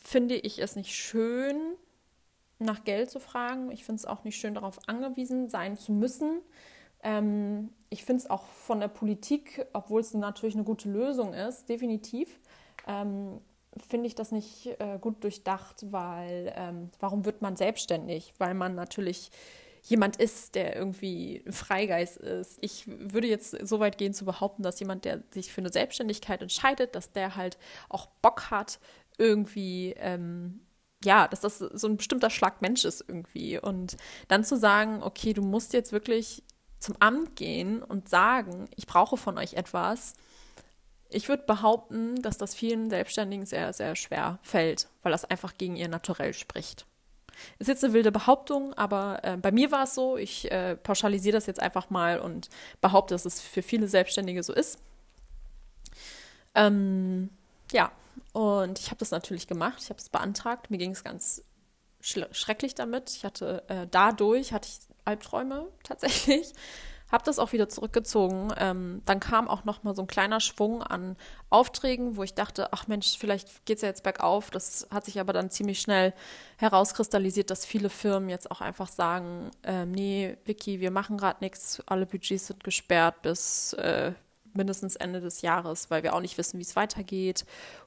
finde 0.00 0.36
ich 0.36 0.60
es 0.60 0.76
nicht 0.76 0.94
schön, 0.94 1.74
nach 2.64 2.84
Geld 2.84 3.10
zu 3.10 3.20
fragen. 3.20 3.70
Ich 3.70 3.84
finde 3.84 4.00
es 4.00 4.06
auch 4.06 4.24
nicht 4.24 4.36
schön, 4.36 4.54
darauf 4.54 4.78
angewiesen 4.88 5.48
sein 5.48 5.76
zu 5.76 5.92
müssen. 5.92 6.40
Ähm, 7.02 7.70
ich 7.90 8.04
finde 8.04 8.22
es 8.22 8.30
auch 8.30 8.46
von 8.46 8.80
der 8.80 8.88
Politik, 8.88 9.66
obwohl 9.72 10.00
es 10.00 10.14
natürlich 10.14 10.54
eine 10.54 10.64
gute 10.64 10.88
Lösung 10.88 11.34
ist, 11.34 11.68
definitiv, 11.68 12.38
ähm, 12.86 13.40
finde 13.88 14.06
ich 14.06 14.14
das 14.14 14.32
nicht 14.32 14.66
äh, 14.78 14.98
gut 15.00 15.22
durchdacht, 15.24 15.90
weil 15.90 16.52
ähm, 16.56 16.90
warum 17.00 17.24
wird 17.24 17.42
man 17.42 17.56
selbstständig? 17.56 18.34
Weil 18.38 18.54
man 18.54 18.74
natürlich 18.74 19.30
jemand 19.84 20.16
ist, 20.16 20.54
der 20.54 20.76
irgendwie 20.76 21.42
Freigeist 21.50 22.18
ist. 22.18 22.58
Ich 22.60 22.84
würde 22.86 23.26
jetzt 23.26 23.50
so 23.66 23.80
weit 23.80 23.98
gehen 23.98 24.14
zu 24.14 24.24
behaupten, 24.24 24.62
dass 24.62 24.78
jemand, 24.78 25.04
der 25.04 25.22
sich 25.30 25.52
für 25.52 25.60
eine 25.60 25.72
Selbstständigkeit 25.72 26.40
entscheidet, 26.40 26.94
dass 26.94 27.12
der 27.12 27.34
halt 27.34 27.58
auch 27.88 28.06
Bock 28.06 28.50
hat, 28.50 28.78
irgendwie 29.18 29.94
ähm, 29.98 30.60
ja, 31.04 31.28
dass 31.28 31.40
das 31.40 31.58
so 31.58 31.86
ein 31.86 31.96
bestimmter 31.96 32.30
Schlag 32.30 32.62
Mensch 32.62 32.84
ist 32.84 33.04
irgendwie. 33.06 33.58
Und 33.58 33.96
dann 34.28 34.44
zu 34.44 34.56
sagen, 34.56 35.02
okay, 35.02 35.32
du 35.32 35.42
musst 35.42 35.72
jetzt 35.72 35.92
wirklich 35.92 36.42
zum 36.78 36.96
Amt 36.98 37.36
gehen 37.36 37.82
und 37.82 38.08
sagen, 38.08 38.68
ich 38.76 38.86
brauche 38.86 39.16
von 39.16 39.38
euch 39.38 39.54
etwas, 39.54 40.14
ich 41.14 41.28
würde 41.28 41.44
behaupten, 41.44 42.22
dass 42.22 42.38
das 42.38 42.54
vielen 42.54 42.90
Selbstständigen 42.90 43.46
sehr, 43.46 43.72
sehr 43.72 43.96
schwer 43.96 44.38
fällt, 44.42 44.88
weil 45.02 45.12
das 45.12 45.24
einfach 45.24 45.54
gegen 45.58 45.76
ihr 45.76 45.88
Naturell 45.88 46.32
spricht. 46.32 46.86
Ist 47.58 47.68
jetzt 47.68 47.84
eine 47.84 47.92
wilde 47.92 48.12
Behauptung, 48.12 48.72
aber 48.74 49.20
äh, 49.22 49.36
bei 49.36 49.52
mir 49.52 49.70
war 49.70 49.84
es 49.84 49.94
so. 49.94 50.16
Ich 50.16 50.50
äh, 50.50 50.76
pauschalisiere 50.76 51.34
das 51.34 51.46
jetzt 51.46 51.60
einfach 51.60 51.90
mal 51.90 52.18
und 52.18 52.48
behaupte, 52.80 53.14
dass 53.14 53.24
es 53.24 53.40
für 53.40 53.62
viele 53.62 53.88
Selbstständige 53.88 54.42
so 54.42 54.52
ist. 54.52 54.78
Ähm, 56.54 57.30
ja, 57.72 57.90
und 58.32 58.78
ich 58.78 58.86
habe 58.86 58.98
das 58.98 59.10
natürlich 59.10 59.46
gemacht. 59.46 59.78
Ich 59.80 59.90
habe 59.90 60.00
es 60.00 60.08
beantragt. 60.08 60.70
Mir 60.70 60.78
ging 60.78 60.92
es 60.92 61.04
ganz 61.04 61.44
schrecklich 62.00 62.74
damit. 62.74 63.10
Ich 63.10 63.24
hatte 63.24 63.62
äh, 63.68 63.86
dadurch 63.90 64.52
hatte 64.52 64.68
ich 64.68 64.80
Albträume 65.04 65.68
tatsächlich 65.84 66.52
habe 67.12 67.24
das 67.24 67.38
auch 67.38 67.52
wieder 67.52 67.68
zurückgezogen. 67.68 68.52
Ähm, 68.56 69.02
dann 69.04 69.20
kam 69.20 69.46
auch 69.46 69.64
noch 69.64 69.82
mal 69.82 69.94
so 69.94 70.02
ein 70.02 70.08
kleiner 70.08 70.40
Schwung 70.40 70.82
an 70.82 71.16
Aufträgen, 71.50 72.16
wo 72.16 72.22
ich 72.22 72.34
dachte, 72.34 72.72
ach 72.72 72.88
Mensch, 72.88 73.18
vielleicht 73.18 73.66
geht 73.66 73.76
es 73.76 73.82
ja 73.82 73.88
jetzt 73.88 74.02
bergauf. 74.02 74.50
Das 74.50 74.88
hat 74.90 75.04
sich 75.04 75.20
aber 75.20 75.34
dann 75.34 75.50
ziemlich 75.50 75.80
schnell 75.80 76.14
herauskristallisiert, 76.56 77.50
dass 77.50 77.66
viele 77.66 77.90
Firmen 77.90 78.30
jetzt 78.30 78.50
auch 78.50 78.62
einfach 78.62 78.88
sagen, 78.88 79.50
äh, 79.62 79.84
nee, 79.84 80.38
Vicky, 80.46 80.80
wir 80.80 80.90
machen 80.90 81.18
gerade 81.18 81.44
nichts, 81.44 81.82
alle 81.84 82.06
Budgets 82.06 82.46
sind 82.46 82.64
gesperrt 82.64 83.20
bis 83.20 83.74
äh, 83.74 84.12
mindestens 84.54 84.96
Ende 84.96 85.20
des 85.20 85.42
Jahres, 85.42 85.90
weil 85.90 86.02
wir 86.02 86.14
auch 86.14 86.20
nicht 86.20 86.38
wissen, 86.38 86.58
wie 86.58 86.64
es 86.64 86.76
weitergeht. 86.76 87.44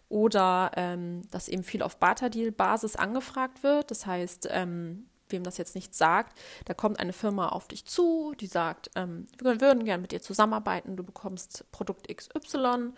Oder 0.10 0.72
ähm, 0.76 1.24
dass 1.32 1.48
eben 1.48 1.64
viel 1.64 1.82
auf 1.82 1.98
Barter-Deal-Basis 1.98 2.96
angefragt 2.96 3.64
wird. 3.64 3.90
Das 3.92 4.06
heißt, 4.06 4.48
ähm, 4.52 5.08
wem 5.30 5.44
das 5.44 5.58
jetzt 5.58 5.76
nichts 5.76 5.98
sagt, 5.98 6.38
da 6.66 6.74
kommt 6.74 7.00
eine 7.00 7.14
Firma 7.14 7.50
auf 7.50 7.68
dich 7.68 7.86
zu, 7.86 8.34
die 8.40 8.48
sagt, 8.48 8.92
ähm, 8.96 9.28
wir 9.42 9.60
würden 9.60 9.86
gerne 9.86 10.02
mit 10.02 10.12
dir 10.12 10.22
zusammenarbeiten, 10.22 10.96
du 10.96 11.04
bekommst 11.04 11.66
Produkt 11.72 12.08
XY, 12.08 12.94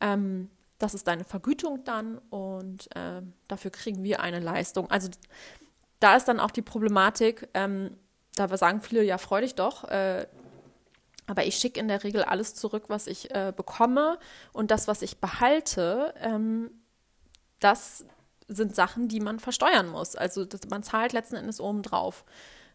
ähm, 0.00 0.48
das 0.78 0.94
ist 0.94 1.06
deine 1.06 1.24
Vergütung 1.24 1.84
dann 1.84 2.18
und 2.30 2.94
äh, 2.96 3.22
dafür 3.48 3.70
kriegen 3.70 4.02
wir 4.02 4.20
eine 4.20 4.40
Leistung. 4.40 4.90
Also 4.90 5.10
da 6.00 6.16
ist 6.16 6.26
dann 6.26 6.40
auch 6.40 6.50
die 6.50 6.62
Problematik, 6.62 7.48
ähm, 7.54 7.96
da 8.34 8.56
sagen 8.56 8.80
viele, 8.80 9.02
ja, 9.02 9.18
freu 9.18 9.42
dich 9.42 9.54
doch, 9.54 9.84
äh, 9.84 10.26
aber 11.26 11.44
ich 11.46 11.56
schicke 11.56 11.80
in 11.80 11.88
der 11.88 12.02
Regel 12.04 12.24
alles 12.24 12.54
zurück, 12.54 12.84
was 12.88 13.06
ich 13.06 13.34
äh, 13.34 13.52
bekomme 13.56 14.18
und 14.52 14.70
das, 14.70 14.88
was 14.88 15.02
ich 15.02 15.18
behalte, 15.18 16.14
ähm, 16.20 16.70
das 17.60 18.04
sind 18.48 18.74
Sachen, 18.74 19.08
die 19.08 19.20
man 19.20 19.38
versteuern 19.38 19.88
muss. 19.88 20.16
Also 20.16 20.44
das, 20.44 20.62
man 20.68 20.82
zahlt 20.82 21.12
letzten 21.12 21.36
Endes 21.36 21.60
oben 21.60 21.82
drauf. 21.82 22.24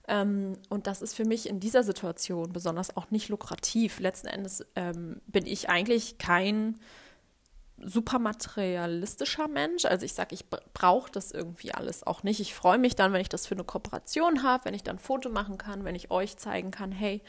Ähm, 0.08 0.58
und 0.70 0.88
das 0.88 1.02
ist 1.02 1.14
für 1.14 1.26
mich 1.26 1.50
in 1.50 1.60
dieser 1.60 1.84
Situation 1.84 2.54
besonders 2.54 2.96
auch 2.96 3.12
nicht 3.12 3.30
lukrativ. 3.30 4.00
Letzten 4.00 4.28
Endes 4.28 4.66
ähm, 4.76 5.22
bin 5.28 5.46
ich 5.46 5.70
eigentlich 5.70 6.18
kein 6.18 6.80
super 7.80 8.18
materialistischer 8.18 9.48
Mensch. 9.48 9.86
Also 9.86 10.06
ich 10.06 10.14
sage, 10.14 10.34
ich 10.34 10.46
brauche 10.50 11.12
das 11.12 11.32
irgendwie 11.32 11.74
alles 11.74 12.06
auch 12.08 12.24
nicht. 12.24 12.40
Ich 12.40 12.56
freue 12.56 12.80
mich 12.80 12.96
dann, 12.96 13.14
wenn 13.14 13.22
ich 13.22 13.30
das 13.30 13.46
für 13.46 13.56
eine 13.56 13.66
Kooperation 13.66 14.44
habe, 14.44 14.66
wenn 14.66 14.74
ich 14.74 14.84
dann 14.84 14.96
ein 14.96 15.00
Foto 15.00 15.30
machen 15.30 15.58
kann, 15.58 15.84
wenn 15.84 15.96
ich 15.96 16.10
euch 16.10 16.38
zeigen 16.38 16.72
kann, 16.72 16.92
hey, 16.92 17.22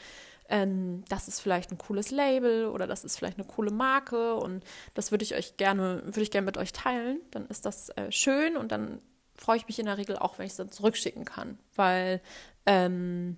ähm, 0.49 1.03
das 1.07 1.27
ist 1.27 1.39
vielleicht 1.39 1.71
ein 1.71 1.77
cooles 1.77 2.11
Label 2.11 2.67
oder 2.67 2.87
das 2.87 3.03
ist 3.03 3.17
vielleicht 3.17 3.37
eine 3.37 3.47
coole 3.47 3.71
Marke 3.71 4.35
und 4.35 4.63
das 4.93 5.11
würde 5.11 5.23
ich 5.23 5.35
euch 5.35 5.57
gerne, 5.57 6.01
würde 6.05 6.21
ich 6.21 6.31
gerne 6.31 6.45
mit 6.45 6.57
euch 6.57 6.73
teilen, 6.73 7.19
dann 7.31 7.47
ist 7.47 7.65
das 7.65 7.89
äh, 7.89 8.11
schön 8.11 8.57
und 8.57 8.71
dann 8.71 8.99
freue 9.35 9.57
ich 9.57 9.67
mich 9.67 9.79
in 9.79 9.85
der 9.85 9.97
Regel 9.97 10.17
auch, 10.17 10.37
wenn 10.37 10.45
ich 10.45 10.51
es 10.51 10.57
dann 10.57 10.71
zurückschicken 10.71 11.23
kann, 11.23 11.57
weil 11.75 12.21
ähm, 12.65 13.37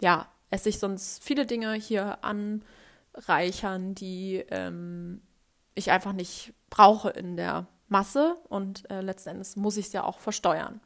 ja, 0.00 0.26
es 0.50 0.64
sich 0.64 0.78
sonst 0.78 1.22
viele 1.22 1.46
Dinge 1.46 1.74
hier 1.74 2.18
anreichern, 2.24 3.94
die 3.94 4.44
ähm, 4.48 5.22
ich 5.74 5.90
einfach 5.90 6.12
nicht 6.12 6.52
brauche 6.70 7.10
in 7.10 7.36
der 7.36 7.66
Masse 7.88 8.36
und 8.48 8.90
äh, 8.90 9.00
letzten 9.00 9.30
Endes 9.30 9.56
muss 9.56 9.76
ich 9.76 9.86
es 9.86 9.92
ja 9.92 10.04
auch 10.04 10.18
versteuern. 10.18 10.80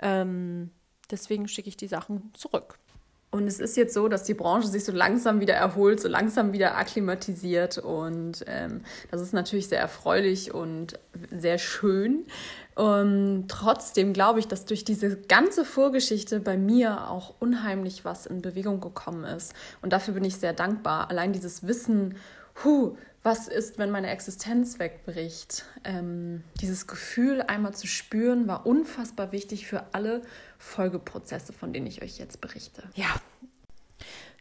Ähm, 0.00 0.70
deswegen 1.10 1.48
schicke 1.48 1.68
ich 1.68 1.76
die 1.76 1.88
Sachen 1.88 2.32
zurück. 2.34 2.78
Und 3.34 3.48
es 3.48 3.58
ist 3.58 3.76
jetzt 3.76 3.94
so, 3.94 4.06
dass 4.06 4.22
die 4.22 4.32
Branche 4.32 4.68
sich 4.68 4.84
so 4.84 4.92
langsam 4.92 5.40
wieder 5.40 5.54
erholt, 5.54 5.98
so 5.98 6.06
langsam 6.06 6.52
wieder 6.52 6.76
akklimatisiert. 6.76 7.78
Und 7.78 8.44
ähm, 8.46 8.82
das 9.10 9.20
ist 9.20 9.34
natürlich 9.34 9.66
sehr 9.66 9.80
erfreulich 9.80 10.54
und 10.54 11.00
sehr 11.36 11.58
schön. 11.58 12.26
Und 12.76 13.46
trotzdem 13.48 14.12
glaube 14.12 14.38
ich, 14.38 14.46
dass 14.46 14.66
durch 14.66 14.84
diese 14.84 15.16
ganze 15.16 15.64
Vorgeschichte 15.64 16.38
bei 16.38 16.56
mir 16.56 17.10
auch 17.10 17.34
unheimlich 17.40 18.04
was 18.04 18.26
in 18.26 18.40
Bewegung 18.40 18.80
gekommen 18.80 19.24
ist. 19.24 19.52
Und 19.82 19.92
dafür 19.92 20.14
bin 20.14 20.22
ich 20.22 20.36
sehr 20.36 20.52
dankbar. 20.52 21.10
Allein 21.10 21.32
dieses 21.32 21.66
Wissen, 21.66 22.14
huh, 22.62 22.96
was 23.24 23.48
ist, 23.48 23.78
wenn 23.78 23.90
meine 23.90 24.10
Existenz 24.10 24.78
wegbricht? 24.78 25.64
Ähm, 25.82 26.44
dieses 26.60 26.86
Gefühl 26.86 27.40
einmal 27.40 27.74
zu 27.74 27.86
spüren, 27.86 28.46
war 28.46 28.66
unfassbar 28.66 29.32
wichtig 29.32 29.66
für 29.66 29.82
alle 29.92 30.20
Folgeprozesse, 30.58 31.54
von 31.54 31.72
denen 31.72 31.86
ich 31.86 32.02
euch 32.02 32.18
jetzt 32.18 32.42
berichte. 32.42 32.82
Ja. 32.94 33.08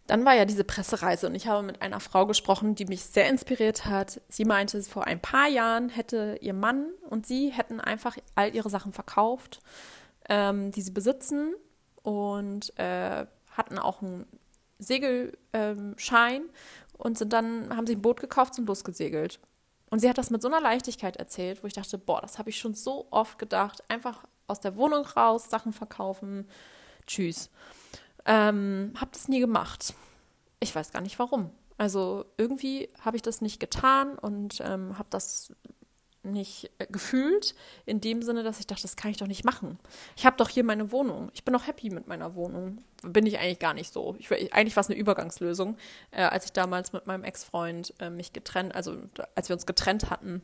Dann 0.06 0.26
war 0.26 0.36
ja 0.36 0.44
diese 0.44 0.66
Pressereise 0.66 1.28
und 1.28 1.36
ich 1.36 1.48
habe 1.48 1.64
mit 1.64 1.82
einer 1.82 2.02
Frau 2.02 2.26
gesprochen, 2.26 2.76
die 2.76 2.84
mich 2.84 3.06
sehr 3.06 3.30
inspiriert 3.30 3.86
hat. 3.86 4.20
Sie 4.28 4.44
meinte, 4.44 4.84
vor 4.84 5.08
ein 5.08 5.22
paar 5.22 5.48
Jahren 5.48 5.88
hätte 5.88 6.38
ihr 6.42 6.54
Mann 6.54 6.88
und 7.10 7.26
sie 7.26 7.52
hätten 7.52 7.80
einfach 7.80 8.18
all 8.36 8.54
ihre 8.54 8.70
Sachen 8.70 8.92
verkauft, 8.92 9.62
ähm, 10.28 10.72
die 10.72 10.82
sie 10.82 10.92
besitzen 10.92 11.54
und 12.02 12.78
äh, 12.78 13.26
hatten 13.56 13.80
auch 13.80 14.02
einen 14.02 14.26
Segelschein 14.78 16.42
ähm, 16.42 16.50
und 16.98 17.18
sind 17.18 17.34
dann, 17.34 17.76
haben 17.76 17.88
sie 17.88 17.96
ein 17.96 18.02
Boot 18.02 18.20
gekauft, 18.20 18.56
sind 18.56 18.68
losgesegelt. 18.68 19.40
Und 19.90 20.00
sie 20.00 20.10
hat 20.10 20.18
das 20.18 20.30
mit 20.30 20.42
so 20.42 20.48
einer 20.48 20.62
Leichtigkeit 20.62 21.18
erzählt, 21.18 21.62
wo 21.64 21.68
ich 21.68 21.74
dachte, 21.74 21.98
boah, 21.98 22.22
das 22.22 22.40
habe 22.40 22.50
ich 22.50 22.58
schon 22.58 22.74
so 22.74 23.08
oft 23.12 23.38
gedacht. 23.38 23.84
Einfach 23.90 24.24
aus 24.48 24.60
der 24.60 24.76
Wohnung 24.76 25.06
raus, 25.06 25.50
Sachen 25.50 25.74
verkaufen, 25.74 26.48
tschüss. 27.06 27.50
Ähm, 28.26 28.94
hab 29.00 29.12
das 29.12 29.28
nie 29.28 29.40
gemacht. 29.40 29.94
Ich 30.60 30.74
weiß 30.74 30.92
gar 30.92 31.02
nicht 31.02 31.20
warum. 31.20 31.52
Also 31.78 32.26
irgendwie 32.38 32.90
habe 33.02 33.18
ich 33.18 33.22
das 33.22 33.42
nicht 33.42 33.60
getan 33.60 34.18
und 34.18 34.62
ähm, 34.62 34.98
habe 34.98 35.10
das 35.10 35.54
nicht 36.24 36.72
äh, 36.80 36.88
gefühlt, 36.88 37.56
in 37.86 38.02
dem 38.02 38.22
Sinne, 38.22 38.44
dass 38.44 38.60
ich 38.60 38.68
dachte, 38.68 38.84
das 38.84 38.96
kann 38.96 39.12
ich 39.12 39.18
doch 39.18 39.28
nicht 39.28 39.46
machen. 39.46 39.80
Ich 40.16 40.26
habe 40.26 40.38
doch 40.38 40.50
hier 40.50 40.64
meine 40.64 40.92
Wohnung. 40.92 41.30
Ich 41.34 41.44
bin 41.44 41.54
doch 41.54 41.68
happy 41.68 41.90
mit 41.90 42.08
meiner 42.08 42.36
Wohnung. 42.36 42.84
Bin 43.04 43.26
ich 43.26 43.40
eigentlich 43.40 43.60
gar 43.60 43.74
nicht 43.74 43.92
so. 43.92 44.16
Ich, 44.20 44.32
eigentlich 44.32 44.76
war 44.76 44.82
es 44.82 44.90
eine 44.90 44.98
Übergangslösung, 44.98 45.78
äh, 46.12 46.24
als 46.24 46.46
ich 46.46 46.54
damals 46.54 46.94
mit 46.94 47.08
meinem 47.08 47.24
Ex-Freund 47.24 47.94
äh, 48.00 48.10
mich 48.10 48.34
getrennt, 48.34 48.74
also 48.74 48.98
als 49.36 49.50
wir 49.50 49.56
uns 49.56 49.66
getrennt 49.66 50.10
hatten, 50.10 50.42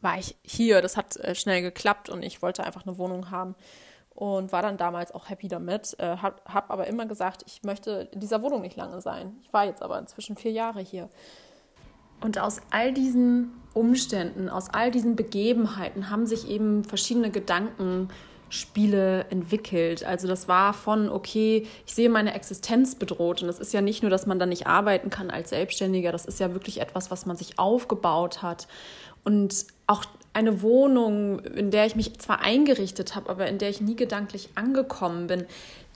war 0.00 0.18
ich 0.18 0.36
hier. 0.42 0.82
Das 0.82 0.96
hat 0.96 1.16
äh, 1.16 1.34
schnell 1.34 1.62
geklappt 1.62 2.08
und 2.08 2.22
ich 2.22 2.42
wollte 2.42 2.64
einfach 2.64 2.86
eine 2.86 2.98
Wohnung 2.98 3.30
haben 3.30 3.54
und 4.18 4.50
war 4.50 4.62
dann 4.62 4.76
damals 4.76 5.12
auch 5.12 5.28
happy 5.28 5.48
damit. 5.48 5.96
Äh, 5.98 6.16
habe 6.16 6.42
hab 6.44 6.70
aber 6.70 6.86
immer 6.88 7.06
gesagt, 7.06 7.44
ich 7.46 7.62
möchte 7.62 8.08
in 8.12 8.20
dieser 8.20 8.42
Wohnung 8.42 8.62
nicht 8.62 8.76
lange 8.76 9.00
sein. 9.00 9.36
Ich 9.42 9.52
war 9.52 9.64
jetzt 9.64 9.82
aber 9.82 9.98
inzwischen 9.98 10.36
vier 10.36 10.52
Jahre 10.52 10.80
hier. 10.80 11.08
Und 12.20 12.38
aus 12.38 12.60
all 12.70 12.92
diesen 12.92 13.52
Umständen, 13.74 14.48
aus 14.48 14.70
all 14.70 14.90
diesen 14.90 15.14
Begebenheiten 15.14 16.10
haben 16.10 16.26
sich 16.26 16.48
eben 16.48 16.82
verschiedene 16.84 17.30
Gedankenspiele 17.30 19.26
entwickelt. 19.30 20.04
Also 20.04 20.26
das 20.26 20.48
war 20.48 20.74
von, 20.74 21.08
okay, 21.08 21.66
ich 21.86 21.94
sehe 21.94 22.08
meine 22.08 22.34
Existenz 22.34 22.96
bedroht. 22.96 23.42
Und 23.42 23.48
das 23.48 23.60
ist 23.60 23.72
ja 23.72 23.80
nicht 23.80 24.02
nur, 24.02 24.10
dass 24.10 24.26
man 24.26 24.38
dann 24.38 24.48
nicht 24.48 24.66
arbeiten 24.66 25.10
kann 25.10 25.30
als 25.30 25.50
Selbstständiger, 25.50 26.10
das 26.10 26.26
ist 26.26 26.40
ja 26.40 26.52
wirklich 26.54 26.80
etwas, 26.80 27.10
was 27.10 27.24
man 27.26 27.36
sich 27.36 27.58
aufgebaut 27.58 28.42
hat. 28.42 28.66
Und 29.22 29.66
auch 29.86 30.04
eine 30.38 30.62
Wohnung, 30.62 31.40
in 31.40 31.72
der 31.72 31.84
ich 31.84 31.96
mich 31.96 32.16
zwar 32.20 32.40
eingerichtet 32.40 33.16
habe, 33.16 33.28
aber 33.28 33.48
in 33.48 33.58
der 33.58 33.70
ich 33.70 33.80
nie 33.80 33.96
gedanklich 33.96 34.50
angekommen 34.54 35.26
bin. 35.26 35.46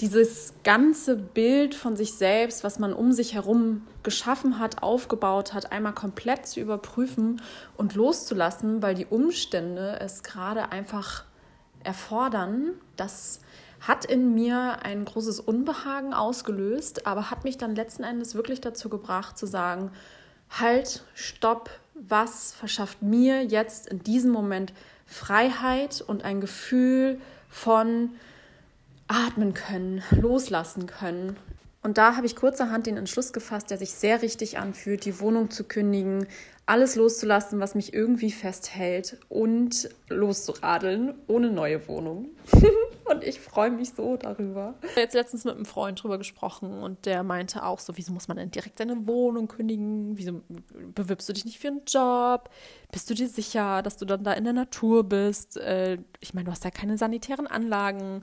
Dieses 0.00 0.54
ganze 0.64 1.16
Bild 1.16 1.76
von 1.76 1.94
sich 1.94 2.14
selbst, 2.14 2.64
was 2.64 2.80
man 2.80 2.92
um 2.92 3.12
sich 3.12 3.34
herum 3.34 3.86
geschaffen 4.02 4.58
hat, 4.58 4.82
aufgebaut 4.82 5.54
hat, 5.54 5.70
einmal 5.70 5.94
komplett 5.94 6.48
zu 6.48 6.58
überprüfen 6.58 7.40
und 7.76 7.94
loszulassen, 7.94 8.82
weil 8.82 8.96
die 8.96 9.06
Umstände 9.06 10.00
es 10.00 10.24
gerade 10.24 10.72
einfach 10.72 11.24
erfordern, 11.84 12.72
das 12.96 13.40
hat 13.80 14.04
in 14.04 14.34
mir 14.34 14.78
ein 14.82 15.04
großes 15.04 15.38
Unbehagen 15.38 16.14
ausgelöst, 16.14 17.06
aber 17.06 17.30
hat 17.30 17.44
mich 17.44 17.58
dann 17.58 17.76
letzten 17.76 18.02
Endes 18.02 18.34
wirklich 18.34 18.60
dazu 18.60 18.88
gebracht 18.88 19.38
zu 19.38 19.46
sagen, 19.46 19.92
halt, 20.50 21.04
stopp, 21.14 21.70
was 22.08 22.52
verschafft 22.52 23.02
mir 23.02 23.44
jetzt 23.44 23.88
in 23.88 24.02
diesem 24.02 24.30
Moment 24.30 24.72
Freiheit 25.06 26.00
und 26.00 26.24
ein 26.24 26.40
Gefühl 26.40 27.20
von 27.48 28.10
atmen 29.08 29.54
können, 29.54 30.02
loslassen 30.10 30.86
können. 30.86 31.36
Und 31.82 31.98
da 31.98 32.16
habe 32.16 32.26
ich 32.26 32.36
kurzerhand 32.36 32.86
den 32.86 32.96
Entschluss 32.96 33.32
gefasst, 33.32 33.70
der 33.70 33.78
sich 33.78 33.92
sehr 33.92 34.22
richtig 34.22 34.58
anfühlt, 34.58 35.04
die 35.04 35.20
Wohnung 35.20 35.50
zu 35.50 35.64
kündigen, 35.64 36.26
alles 36.64 36.94
loszulassen, 36.94 37.58
was 37.58 37.74
mich 37.74 37.92
irgendwie 37.92 38.30
festhält 38.30 39.18
und 39.28 39.90
loszuradeln 40.08 41.14
ohne 41.26 41.50
neue 41.50 41.86
Wohnung. 41.88 42.28
Und 43.12 43.24
ich 43.24 43.40
freue 43.40 43.70
mich 43.70 43.92
so 43.92 44.16
darüber. 44.16 44.74
Ich 44.82 44.90
habe 44.90 45.00
jetzt 45.00 45.14
letztens 45.14 45.44
mit 45.44 45.54
einem 45.54 45.66
Freund 45.66 46.02
drüber 46.02 46.16
gesprochen 46.16 46.82
und 46.82 47.04
der 47.04 47.22
meinte 47.22 47.64
auch 47.64 47.78
so, 47.78 47.96
wieso 47.96 48.12
muss 48.12 48.28
man 48.28 48.38
denn 48.38 48.50
direkt 48.50 48.78
seine 48.78 49.06
Wohnung 49.06 49.48
kündigen? 49.48 50.16
Wieso 50.16 50.40
bewirbst 50.94 51.28
du 51.28 51.32
dich 51.34 51.44
nicht 51.44 51.58
für 51.58 51.68
einen 51.68 51.82
Job? 51.86 52.48
Bist 52.90 53.10
du 53.10 53.14
dir 53.14 53.28
sicher, 53.28 53.82
dass 53.82 53.98
du 53.98 54.06
dann 54.06 54.24
da 54.24 54.32
in 54.32 54.44
der 54.44 54.54
Natur 54.54 55.04
bist? 55.04 55.58
Äh, 55.58 55.98
ich 56.20 56.32
meine, 56.32 56.46
du 56.46 56.52
hast 56.52 56.64
ja 56.64 56.70
keine 56.70 56.96
sanitären 56.96 57.46
Anlagen. 57.46 58.22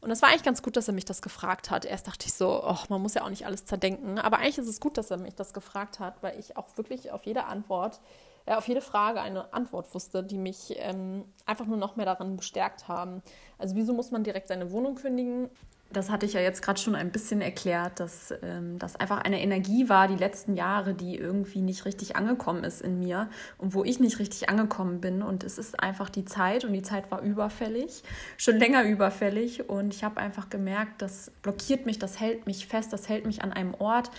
Und 0.00 0.10
es 0.10 0.20
war 0.20 0.30
eigentlich 0.30 0.42
ganz 0.42 0.62
gut, 0.62 0.76
dass 0.76 0.88
er 0.88 0.94
mich 0.94 1.04
das 1.04 1.22
gefragt 1.22 1.70
hat. 1.70 1.84
Erst 1.84 2.08
dachte 2.08 2.26
ich 2.26 2.34
so, 2.34 2.62
oh, 2.62 2.78
man 2.88 3.00
muss 3.00 3.14
ja 3.14 3.22
auch 3.22 3.30
nicht 3.30 3.46
alles 3.46 3.64
zerdenken. 3.64 4.18
Aber 4.18 4.38
eigentlich 4.38 4.58
ist 4.58 4.68
es 4.68 4.80
gut, 4.80 4.98
dass 4.98 5.10
er 5.10 5.16
mich 5.16 5.34
das 5.34 5.54
gefragt 5.54 6.00
hat, 6.00 6.22
weil 6.22 6.38
ich 6.38 6.56
auch 6.56 6.76
wirklich 6.76 7.12
auf 7.12 7.24
jede 7.24 7.44
Antwort 7.44 8.00
äh, 8.46 8.54
auf 8.54 8.68
jede 8.68 8.80
Frage 8.80 9.20
eine 9.20 9.52
Antwort 9.52 9.94
wusste, 9.94 10.22
die 10.22 10.38
mich 10.38 10.74
ähm, 10.78 11.24
einfach 11.46 11.66
nur 11.66 11.78
noch 11.78 11.96
mehr 11.96 12.06
darin 12.06 12.36
bestärkt 12.36 12.88
haben. 12.88 13.22
Also 13.58 13.76
wieso 13.76 13.92
muss 13.92 14.10
man 14.10 14.24
direkt 14.24 14.48
seine 14.48 14.70
Wohnung 14.70 14.94
kündigen? 14.96 15.50
Das 15.92 16.10
hatte 16.10 16.26
ich 16.26 16.32
ja 16.32 16.40
jetzt 16.40 16.60
gerade 16.60 16.80
schon 16.80 16.96
ein 16.96 17.12
bisschen 17.12 17.40
erklärt, 17.40 18.00
dass 18.00 18.34
ähm, 18.42 18.78
das 18.78 18.96
einfach 18.96 19.18
eine 19.18 19.40
Energie 19.40 19.88
war 19.88 20.08
die 20.08 20.16
letzten 20.16 20.56
Jahre, 20.56 20.92
die 20.92 21.16
irgendwie 21.16 21.62
nicht 21.62 21.84
richtig 21.84 22.16
angekommen 22.16 22.64
ist 22.64 22.82
in 22.82 22.98
mir 22.98 23.28
und 23.58 23.74
wo 23.74 23.84
ich 23.84 24.00
nicht 24.00 24.18
richtig 24.18 24.48
angekommen 24.48 25.00
bin. 25.00 25.22
Und 25.22 25.44
es 25.44 25.56
ist 25.56 25.78
einfach 25.80 26.10
die 26.10 26.24
Zeit 26.24 26.64
und 26.64 26.72
die 26.72 26.82
Zeit 26.82 27.10
war 27.12 27.20
überfällig, 27.20 28.02
schon 28.36 28.56
länger 28.56 28.82
überfällig. 28.82 29.68
Und 29.68 29.94
ich 29.94 30.02
habe 30.02 30.20
einfach 30.20 30.50
gemerkt, 30.50 31.00
das 31.00 31.30
blockiert 31.42 31.86
mich, 31.86 31.98
das 31.98 32.18
hält 32.18 32.46
mich 32.46 32.66
fest, 32.66 32.92
das 32.92 33.08
hält 33.08 33.24
mich 33.24 33.44
an 33.44 33.52
einem 33.52 33.74
Ort, 33.74 34.10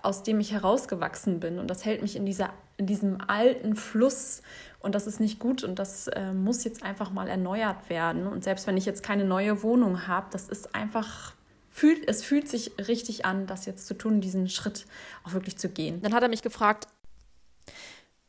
aus 0.00 0.22
dem 0.22 0.38
ich 0.38 0.52
herausgewachsen 0.52 1.40
bin. 1.40 1.58
Und 1.58 1.68
das 1.68 1.84
hält 1.84 2.02
mich 2.02 2.14
in, 2.14 2.24
dieser, 2.24 2.50
in 2.76 2.86
diesem 2.86 3.20
alten 3.26 3.76
Fluss. 3.76 4.42
Und 4.80 4.94
das 4.94 5.06
ist 5.06 5.20
nicht 5.20 5.38
gut 5.38 5.64
und 5.64 5.78
das 5.78 6.06
äh, 6.08 6.32
muss 6.32 6.64
jetzt 6.64 6.82
einfach 6.82 7.10
mal 7.10 7.28
erneuert 7.28 7.90
werden. 7.90 8.26
Und 8.26 8.44
selbst 8.44 8.66
wenn 8.66 8.76
ich 8.76 8.86
jetzt 8.86 9.02
keine 9.02 9.24
neue 9.24 9.62
Wohnung 9.62 10.06
habe, 10.06 10.26
das 10.30 10.48
ist 10.48 10.74
einfach, 10.74 11.34
fühlt, 11.70 12.08
es 12.08 12.22
fühlt 12.22 12.48
sich 12.48 12.72
richtig 12.86 13.24
an, 13.24 13.46
das 13.46 13.66
jetzt 13.66 13.86
zu 13.86 13.94
tun, 13.94 14.20
diesen 14.20 14.48
Schritt 14.48 14.86
auch 15.24 15.32
wirklich 15.32 15.56
zu 15.56 15.68
gehen. 15.68 16.02
Dann 16.02 16.14
hat 16.14 16.22
er 16.22 16.28
mich 16.28 16.42
gefragt, 16.42 16.86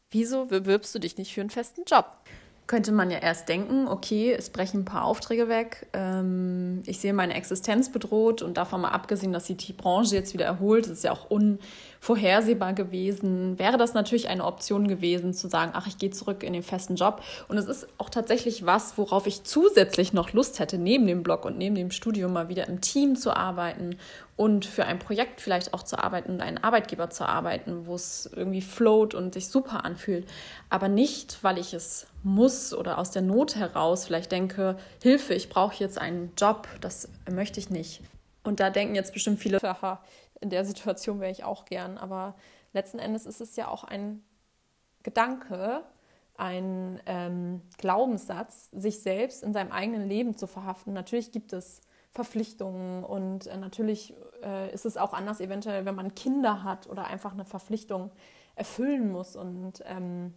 wieso 0.09 0.45
bewirbst 0.45 0.95
du 0.95 0.99
dich 0.99 1.17
nicht 1.17 1.33
für 1.33 1.41
einen 1.41 1.49
festen 1.51 1.83
Job? 1.85 2.05
könnte 2.67 2.91
man 2.91 3.09
ja 3.09 3.19
erst 3.19 3.47
denken, 3.49 3.87
okay, 3.87 4.33
es 4.33 4.49
brechen 4.49 4.81
ein 4.81 4.85
paar 4.85 5.05
Aufträge 5.05 5.47
weg, 5.47 5.87
ähm, 5.93 6.83
ich 6.85 6.99
sehe 6.99 7.13
meine 7.13 7.33
Existenz 7.33 7.89
bedroht 7.91 8.41
und 8.41 8.57
davon 8.57 8.81
mal 8.81 8.89
abgesehen, 8.89 9.31
dass 9.31 9.47
sich 9.47 9.57
die 9.57 9.73
Branche 9.73 10.15
jetzt 10.15 10.33
wieder 10.33 10.45
erholt, 10.45 10.85
das 10.85 10.91
ist 10.91 11.03
ja 11.05 11.13
auch 11.13 11.31
unvorhersehbar 11.99 12.73
gewesen, 12.73 13.59
wäre 13.59 13.77
das 13.77 13.93
natürlich 13.93 14.29
eine 14.29 14.45
Option 14.45 14.87
gewesen, 14.87 15.33
zu 15.33 15.47
sagen, 15.47 15.71
ach, 15.73 15.87
ich 15.87 15.97
gehe 15.97 16.09
zurück 16.09 16.43
in 16.43 16.53
den 16.53 16.63
festen 16.63 16.95
Job. 16.95 17.21
Und 17.47 17.57
es 17.57 17.67
ist 17.67 17.87
auch 17.97 18.09
tatsächlich 18.09 18.65
was, 18.65 18.97
worauf 18.97 19.27
ich 19.27 19.43
zusätzlich 19.43 20.13
noch 20.13 20.33
Lust 20.33 20.59
hätte, 20.59 20.77
neben 20.77 21.07
dem 21.07 21.23
Blog 21.23 21.45
und 21.45 21.57
neben 21.57 21.75
dem 21.75 21.91
Studium 21.91 22.33
mal 22.33 22.49
wieder 22.49 22.67
im 22.67 22.81
Team 22.81 23.15
zu 23.15 23.35
arbeiten 23.35 23.97
und 24.35 24.65
für 24.65 24.85
ein 24.85 24.99
Projekt 24.99 25.41
vielleicht 25.41 25.73
auch 25.73 25.83
zu 25.83 25.97
arbeiten 25.97 26.33
und 26.33 26.41
einen 26.41 26.59
Arbeitgeber 26.59 27.09
zu 27.09 27.27
arbeiten, 27.27 27.87
wo 27.87 27.95
es 27.95 28.29
irgendwie 28.33 28.61
float 28.61 29.13
und 29.13 29.33
sich 29.33 29.47
super 29.47 29.83
anfühlt. 29.83 30.27
Aber 30.69 30.87
nicht, 30.87 31.39
weil 31.41 31.57
ich 31.57 31.73
es 31.73 32.07
muss 32.23 32.73
oder 32.73 32.99
aus 32.99 33.11
der 33.11 33.21
Not 33.21 33.55
heraus 33.55 34.05
vielleicht 34.05 34.31
denke, 34.31 34.77
Hilfe, 35.01 35.33
ich 35.33 35.49
brauche 35.49 35.75
jetzt 35.77 35.97
einen 35.99 36.31
Job, 36.37 36.67
das 36.81 37.09
möchte 37.29 37.59
ich 37.59 37.69
nicht. 37.69 38.01
Und 38.43 38.61
da 38.61 38.69
denken 38.69 38.95
jetzt 38.95 39.11
bestimmt 39.13 39.39
viele, 39.39 39.59
haha, 39.61 39.99
in 40.41 40.49
der 40.49 40.65
Situation 40.65 41.19
wäre 41.19 41.31
ich 41.31 41.43
auch 41.43 41.65
gern. 41.65 41.97
Aber 41.97 42.35
letzten 42.73 42.99
Endes 42.99 43.25
ist 43.25 43.41
es 43.41 43.55
ja 43.55 43.67
auch 43.67 43.83
ein 43.83 44.23
Gedanke, 45.03 45.83
ein 46.35 47.01
ähm, 47.05 47.61
Glaubenssatz, 47.77 48.69
sich 48.71 49.01
selbst 49.01 49.43
in 49.43 49.53
seinem 49.53 49.71
eigenen 49.71 50.07
Leben 50.07 50.37
zu 50.37 50.47
verhaften. 50.47 50.93
Natürlich 50.93 51.31
gibt 51.31 51.53
es 51.53 51.81
Verpflichtungen 52.11 53.03
und 53.03 53.47
äh, 53.47 53.57
natürlich 53.57 54.13
äh, 54.43 54.73
ist 54.73 54.85
es 54.85 54.97
auch 54.97 55.13
anders 55.13 55.39
eventuell, 55.39 55.85
wenn 55.85 55.95
man 55.95 56.15
Kinder 56.15 56.63
hat 56.63 56.87
oder 56.87 57.05
einfach 57.05 57.33
eine 57.33 57.45
Verpflichtung 57.45 58.11
erfüllen 58.55 59.11
muss. 59.11 59.35
Und 59.35 59.83
ähm, 59.85 60.33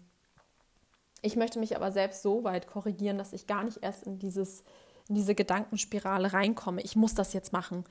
ich 1.23 1.37
möchte 1.37 1.59
mich 1.59 1.77
aber 1.77 1.93
selbst 1.93 2.23
so 2.23 2.45
weit 2.45 2.67
korrigieren, 2.67 3.19
dass 3.19 3.33
ich 3.33 3.47
gar 3.47 3.65
nicht 3.65 3.83
erst 3.83 4.05
in, 4.05 4.19
dieses, 4.19 4.65
in 5.09 5.15
diese 5.15 5.35
Gedankenspirale 5.35 6.33
reinkomme. 6.33 6.83
Ich 6.83 6.97
muss 6.97 7.15
das 7.15 7.33
jetzt 7.33 7.53
machen. 7.53 7.85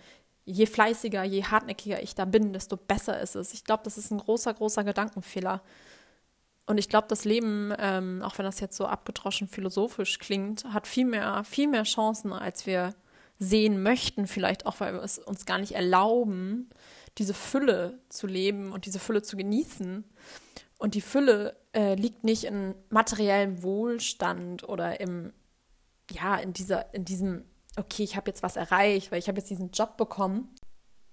Je 0.46 0.66
fleißiger, 0.66 1.24
je 1.24 1.44
hartnäckiger 1.44 2.02
ich 2.02 2.16
da 2.16 2.26
bin, 2.26 2.54
desto 2.54 2.76
besser 2.78 3.20
ist 3.22 3.36
es. 3.36 3.54
Ich 3.54 3.64
glaube, 3.64 3.84
das 3.84 3.98
ist 3.98 4.12
ein 4.12 4.20
großer, 4.20 4.54
großer 4.54 4.84
Gedankenfehler. 4.84 5.62
Und 6.66 6.78
ich 6.78 6.90
glaube, 6.90 7.08
das 7.08 7.26
Leben, 7.26 7.74
ähm, 7.80 8.22
auch 8.24 8.38
wenn 8.38 8.46
das 8.46 8.60
jetzt 8.60 8.78
so 8.78 8.86
abgedroschen 8.86 9.48
philosophisch 9.48 10.20
klingt, 10.20 10.66
hat 10.66 10.86
viel 10.86 11.06
mehr, 11.06 11.44
viel 11.44 11.68
mehr 11.68 11.84
Chancen, 11.84 12.32
als 12.32 12.66
wir 12.66 12.94
sehen 13.40 13.82
möchten, 13.82 14.28
vielleicht 14.28 14.66
auch, 14.66 14.80
weil 14.80 14.94
wir 14.94 15.02
es 15.02 15.18
uns 15.18 15.46
gar 15.46 15.58
nicht 15.58 15.72
erlauben, 15.72 16.70
diese 17.18 17.34
Fülle 17.34 18.00
zu 18.10 18.28
leben 18.28 18.72
und 18.72 18.86
diese 18.86 19.00
Fülle 19.00 19.22
zu 19.22 19.38
genießen. 19.38 20.04
Und 20.78 20.94
die 20.94 21.02
Fülle 21.02 21.56
äh, 21.74 21.96
liegt 21.96 22.24
nicht 22.24 22.44
in 22.44 22.76
materiellem 22.90 23.64
Wohlstand 23.64 24.68
oder 24.68 25.00
im, 25.00 25.34
ja, 26.12 26.36
in 26.38 26.54
dieser, 26.54 26.94
in 26.94 27.04
diesem, 27.04 27.46
okay, 27.78 28.04
ich 28.04 28.16
habe 28.16 28.30
jetzt 28.30 28.44
was 28.44 28.56
erreicht, 28.56 29.12
weil 29.12 29.20
ich 29.20 29.28
habe 29.28 29.40
jetzt 29.40 29.50
diesen 29.50 29.72
Job 29.72 29.98
bekommen, 29.98 30.54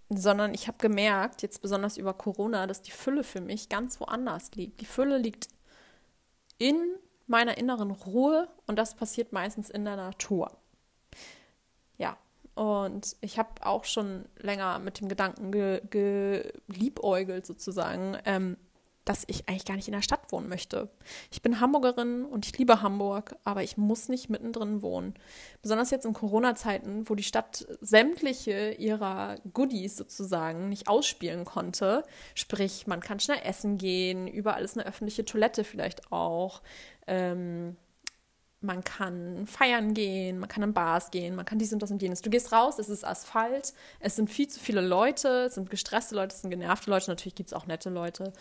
sondern 0.08 0.54
ich 0.54 0.68
habe 0.68 0.78
gemerkt, 0.78 1.42
jetzt 1.42 1.62
besonders 1.62 1.96
über 1.96 2.14
Corona, 2.14 2.66
dass 2.66 2.82
die 2.82 2.92
Fülle 2.92 3.24
für 3.24 3.40
mich 3.40 3.68
ganz 3.68 4.00
woanders 4.00 4.52
liegt. 4.54 4.80
Die 4.80 4.86
Fülle 4.86 5.18
liegt 5.18 5.48
in 6.58 6.76
meiner 7.26 7.58
inneren 7.58 7.90
Ruhe 7.90 8.48
und 8.66 8.76
das 8.76 8.94
passiert 8.94 9.32
meistens 9.32 9.68
in 9.68 9.84
der 9.84 9.96
Natur. 9.96 10.56
Ja, 11.98 12.16
und 12.54 13.16
ich 13.20 13.38
habe 13.38 13.66
auch 13.66 13.84
schon 13.84 14.26
länger 14.38 14.78
mit 14.78 15.00
dem 15.00 15.08
Gedanken 15.08 15.50
geliebäugelt, 15.50 17.44
ge 17.44 17.46
sozusagen, 17.46 18.16
ähm, 18.24 18.56
dass 19.06 19.24
ich 19.28 19.48
eigentlich 19.48 19.64
gar 19.64 19.76
nicht 19.76 19.88
in 19.88 19.94
der 19.94 20.02
Stadt 20.02 20.30
wohnen 20.32 20.48
möchte. 20.48 20.90
Ich 21.30 21.40
bin 21.40 21.60
Hamburgerin 21.60 22.24
und 22.24 22.44
ich 22.44 22.58
liebe 22.58 22.82
Hamburg, 22.82 23.36
aber 23.44 23.62
ich 23.62 23.76
muss 23.76 24.08
nicht 24.08 24.28
mittendrin 24.28 24.82
wohnen. 24.82 25.14
Besonders 25.62 25.90
jetzt 25.90 26.04
in 26.04 26.12
Corona-Zeiten, 26.12 27.08
wo 27.08 27.14
die 27.14 27.22
Stadt 27.22 27.66
sämtliche 27.80 28.72
ihrer 28.72 29.36
Goodies 29.54 29.96
sozusagen 29.96 30.68
nicht 30.68 30.88
ausspielen 30.88 31.44
konnte. 31.44 32.02
Sprich, 32.34 32.88
man 32.88 33.00
kann 33.00 33.20
schnell 33.20 33.40
essen 33.44 33.78
gehen, 33.78 34.26
überall 34.26 34.64
ist 34.64 34.76
eine 34.76 34.86
öffentliche 34.86 35.24
Toilette 35.24 35.62
vielleicht 35.62 36.10
auch. 36.10 36.60
Ähm, 37.06 37.76
man 38.66 38.84
kann 38.84 39.46
feiern 39.46 39.94
gehen, 39.94 40.38
man 40.38 40.48
kann 40.48 40.62
in 40.62 40.74
Bars 40.74 41.10
gehen, 41.10 41.36
man 41.36 41.46
kann 41.46 41.58
dies 41.58 41.72
und 41.72 41.80
das 41.82 41.90
und 41.90 42.02
jenes. 42.02 42.20
Du 42.20 42.28
gehst 42.28 42.52
raus, 42.52 42.78
es 42.78 42.88
ist 42.88 43.04
Asphalt, 43.04 43.72
es 44.00 44.16
sind 44.16 44.28
viel 44.28 44.48
zu 44.48 44.60
viele 44.60 44.80
Leute, 44.80 45.44
es 45.46 45.54
sind 45.54 45.70
gestresste 45.70 46.16
Leute, 46.16 46.34
es 46.34 46.42
sind 46.42 46.50
genervte 46.50 46.90
Leute, 46.90 47.10
natürlich 47.10 47.36
gibt 47.36 47.48
es 47.48 47.54
auch 47.54 47.66
nette 47.66 47.88
Leute. 47.88 48.32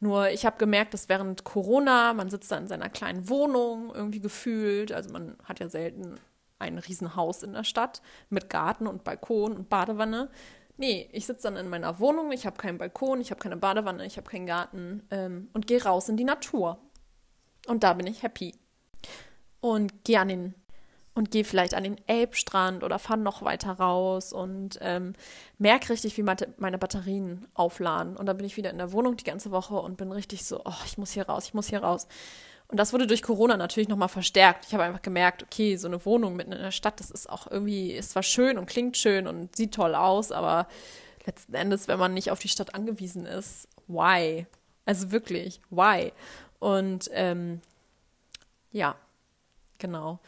Nur 0.00 0.28
ich 0.28 0.44
habe 0.44 0.58
gemerkt, 0.58 0.92
dass 0.92 1.08
während 1.08 1.44
Corona, 1.44 2.12
man 2.12 2.28
sitzt 2.28 2.50
da 2.50 2.58
in 2.58 2.66
seiner 2.66 2.90
kleinen 2.90 3.28
Wohnung 3.28 3.94
irgendwie 3.94 4.20
gefühlt, 4.20 4.92
also 4.92 5.10
man 5.10 5.36
hat 5.44 5.60
ja 5.60 5.70
selten 5.70 6.18
ein 6.58 6.78
Riesenhaus 6.78 7.42
in 7.42 7.52
der 7.54 7.64
Stadt 7.64 8.02
mit 8.28 8.50
Garten 8.50 8.86
und 8.86 9.04
Balkon 9.04 9.56
und 9.56 9.70
Badewanne. 9.70 10.28
Nee, 10.76 11.08
ich 11.12 11.26
sitze 11.26 11.44
dann 11.44 11.56
in 11.56 11.68
meiner 11.68 12.00
Wohnung, 12.00 12.32
ich 12.32 12.44
habe 12.44 12.56
keinen 12.56 12.78
Balkon, 12.78 13.20
ich 13.20 13.30
habe 13.30 13.40
keine 13.40 13.56
Badewanne, 13.56 14.04
ich 14.04 14.16
habe 14.16 14.28
keinen 14.28 14.46
Garten 14.46 15.06
ähm, 15.10 15.48
und 15.52 15.66
gehe 15.66 15.82
raus 15.82 16.08
in 16.08 16.16
die 16.16 16.24
Natur. 16.24 16.78
Und 17.66 17.84
da 17.84 17.94
bin 17.94 18.06
ich 18.06 18.22
happy 18.22 18.54
und 19.60 20.04
gehe 20.04 20.20
an 20.20 20.28
den 20.28 20.54
und 21.14 21.30
gehe 21.30 21.44
vielleicht 21.44 21.74
an 21.74 21.82
den 21.82 21.96
Elbstrand 22.06 22.84
oder 22.84 22.98
fahre 22.98 23.18
noch 23.18 23.42
weiter 23.42 23.72
raus 23.72 24.32
und 24.32 24.78
ähm, 24.80 25.14
merke 25.58 25.90
richtig, 25.90 26.16
wie 26.16 26.22
meine 26.22 26.78
Batterien 26.78 27.46
aufladen. 27.54 28.16
Und 28.16 28.26
dann 28.26 28.36
bin 28.36 28.46
ich 28.46 28.56
wieder 28.56 28.70
in 28.70 28.78
der 28.78 28.92
Wohnung 28.92 29.16
die 29.16 29.24
ganze 29.24 29.50
Woche 29.50 29.74
und 29.74 29.96
bin 29.96 30.12
richtig 30.12 30.44
so, 30.44 30.62
oh, 30.64 30.82
ich 30.86 30.98
muss 30.98 31.10
hier 31.10 31.28
raus, 31.28 31.46
ich 31.46 31.54
muss 31.54 31.68
hier 31.68 31.82
raus. 31.82 32.06
Und 32.68 32.78
das 32.78 32.92
wurde 32.92 33.08
durch 33.08 33.22
Corona 33.22 33.56
natürlich 33.56 33.88
nochmal 33.88 34.08
verstärkt. 34.08 34.64
Ich 34.66 34.72
habe 34.72 34.84
einfach 34.84 35.02
gemerkt, 35.02 35.42
okay, 35.42 35.76
so 35.76 35.88
eine 35.88 36.04
Wohnung 36.04 36.36
mitten 36.36 36.52
in 36.52 36.62
der 36.62 36.70
Stadt, 36.70 37.00
das 37.00 37.10
ist 37.10 37.28
auch 37.28 37.50
irgendwie, 37.50 37.90
ist 37.90 38.12
zwar 38.12 38.22
schön 38.22 38.58
und 38.58 38.66
klingt 38.66 38.96
schön 38.96 39.26
und 39.26 39.56
sieht 39.56 39.74
toll 39.74 39.96
aus, 39.96 40.30
aber 40.30 40.68
letzten 41.26 41.54
Endes, 41.54 41.88
wenn 41.88 41.98
man 41.98 42.14
nicht 42.14 42.30
auf 42.30 42.38
die 42.38 42.48
Stadt 42.48 42.74
angewiesen 42.76 43.26
ist, 43.26 43.68
why? 43.88 44.46
Also 44.86 45.10
wirklich, 45.10 45.60
why? 45.70 46.12
Und 46.60 47.10
ähm, 47.12 47.60
ja, 48.70 48.94
Genau. 49.80 50.20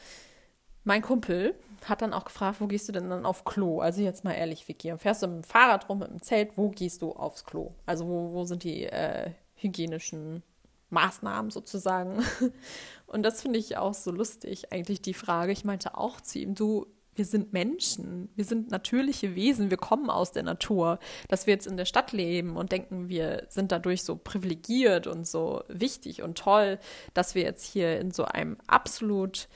Mein 0.85 1.03
Kumpel 1.03 1.55
hat 1.85 2.03
dann 2.03 2.13
auch 2.13 2.25
gefragt, 2.25 2.61
wo 2.61 2.67
gehst 2.67 2.89
du 2.89 2.93
denn 2.93 3.09
dann 3.09 3.25
auf 3.25 3.45
Klo? 3.45 3.81
Also 3.81 4.03
jetzt 4.03 4.25
mal 4.25 4.33
ehrlich, 4.33 4.67
Vicky, 4.67 4.97
fährst 4.99 5.23
du 5.23 5.29
mit 5.29 5.37
dem 5.37 5.45
Fahrrad 5.45 5.89
rum, 5.89 6.01
mit 6.01 6.11
dem 6.11 6.23
Zelt, 6.23 6.57
wo 6.57 6.71
gehst 6.71 7.03
du 7.03 7.13
aufs 7.13 7.45
Klo? 7.45 7.73
Also 7.87 8.09
wo, 8.09 8.33
wo 8.33 8.45
sind 8.45 8.65
die 8.65 8.85
äh, 8.85 9.31
hygienischen 9.55 10.43
Maßnahmen 10.91 11.53
sozusagen? 11.53 12.25
Und 13.07 13.23
das 13.23 13.43
finde 13.43 13.61
ich 13.61 13.77
auch 13.77 13.95
so 13.95 14.11
lustig, 14.11 14.73
eigentlich 14.73 15.03
die 15.03 15.15
Frage. 15.15 15.53
Ich 15.53 15.65
meinte 15.65 15.97
auch 15.97 16.21
zu 16.21 16.41
ihm, 16.41 16.57
du, 16.57 16.87
wir 17.15 17.25
sind 17.25 17.53
Menschen, 17.53 18.31
wir 18.37 18.45
sind 18.45 18.71
natürliche 18.71 19.35
Wesen, 19.35 19.71
wir 19.71 19.77
kommen 19.77 20.09
aus 20.09 20.33
der 20.33 20.43
Natur. 20.43 20.99
Dass 21.29 21.47
wir 21.47 21.55
jetzt 21.55 21.67
in 21.67 21.77
der 21.77 21.85
Stadt 21.85 22.13
leben 22.13 22.57
und 22.57 22.73
denken, 22.73 23.09
wir 23.09 23.47
sind 23.49 23.73
dadurch 23.73 24.03
so 24.03 24.17
privilegiert 24.17 25.07
und 25.07 25.27
so 25.27 25.63
wichtig 25.69 26.23
und 26.23 26.39
toll, 26.39 26.79
dass 27.15 27.35
wir 27.35 27.43
jetzt 27.43 27.65
hier 27.65 28.01
in 28.01 28.11
so 28.11 28.25
einem 28.25 28.57
absolut 28.67 29.49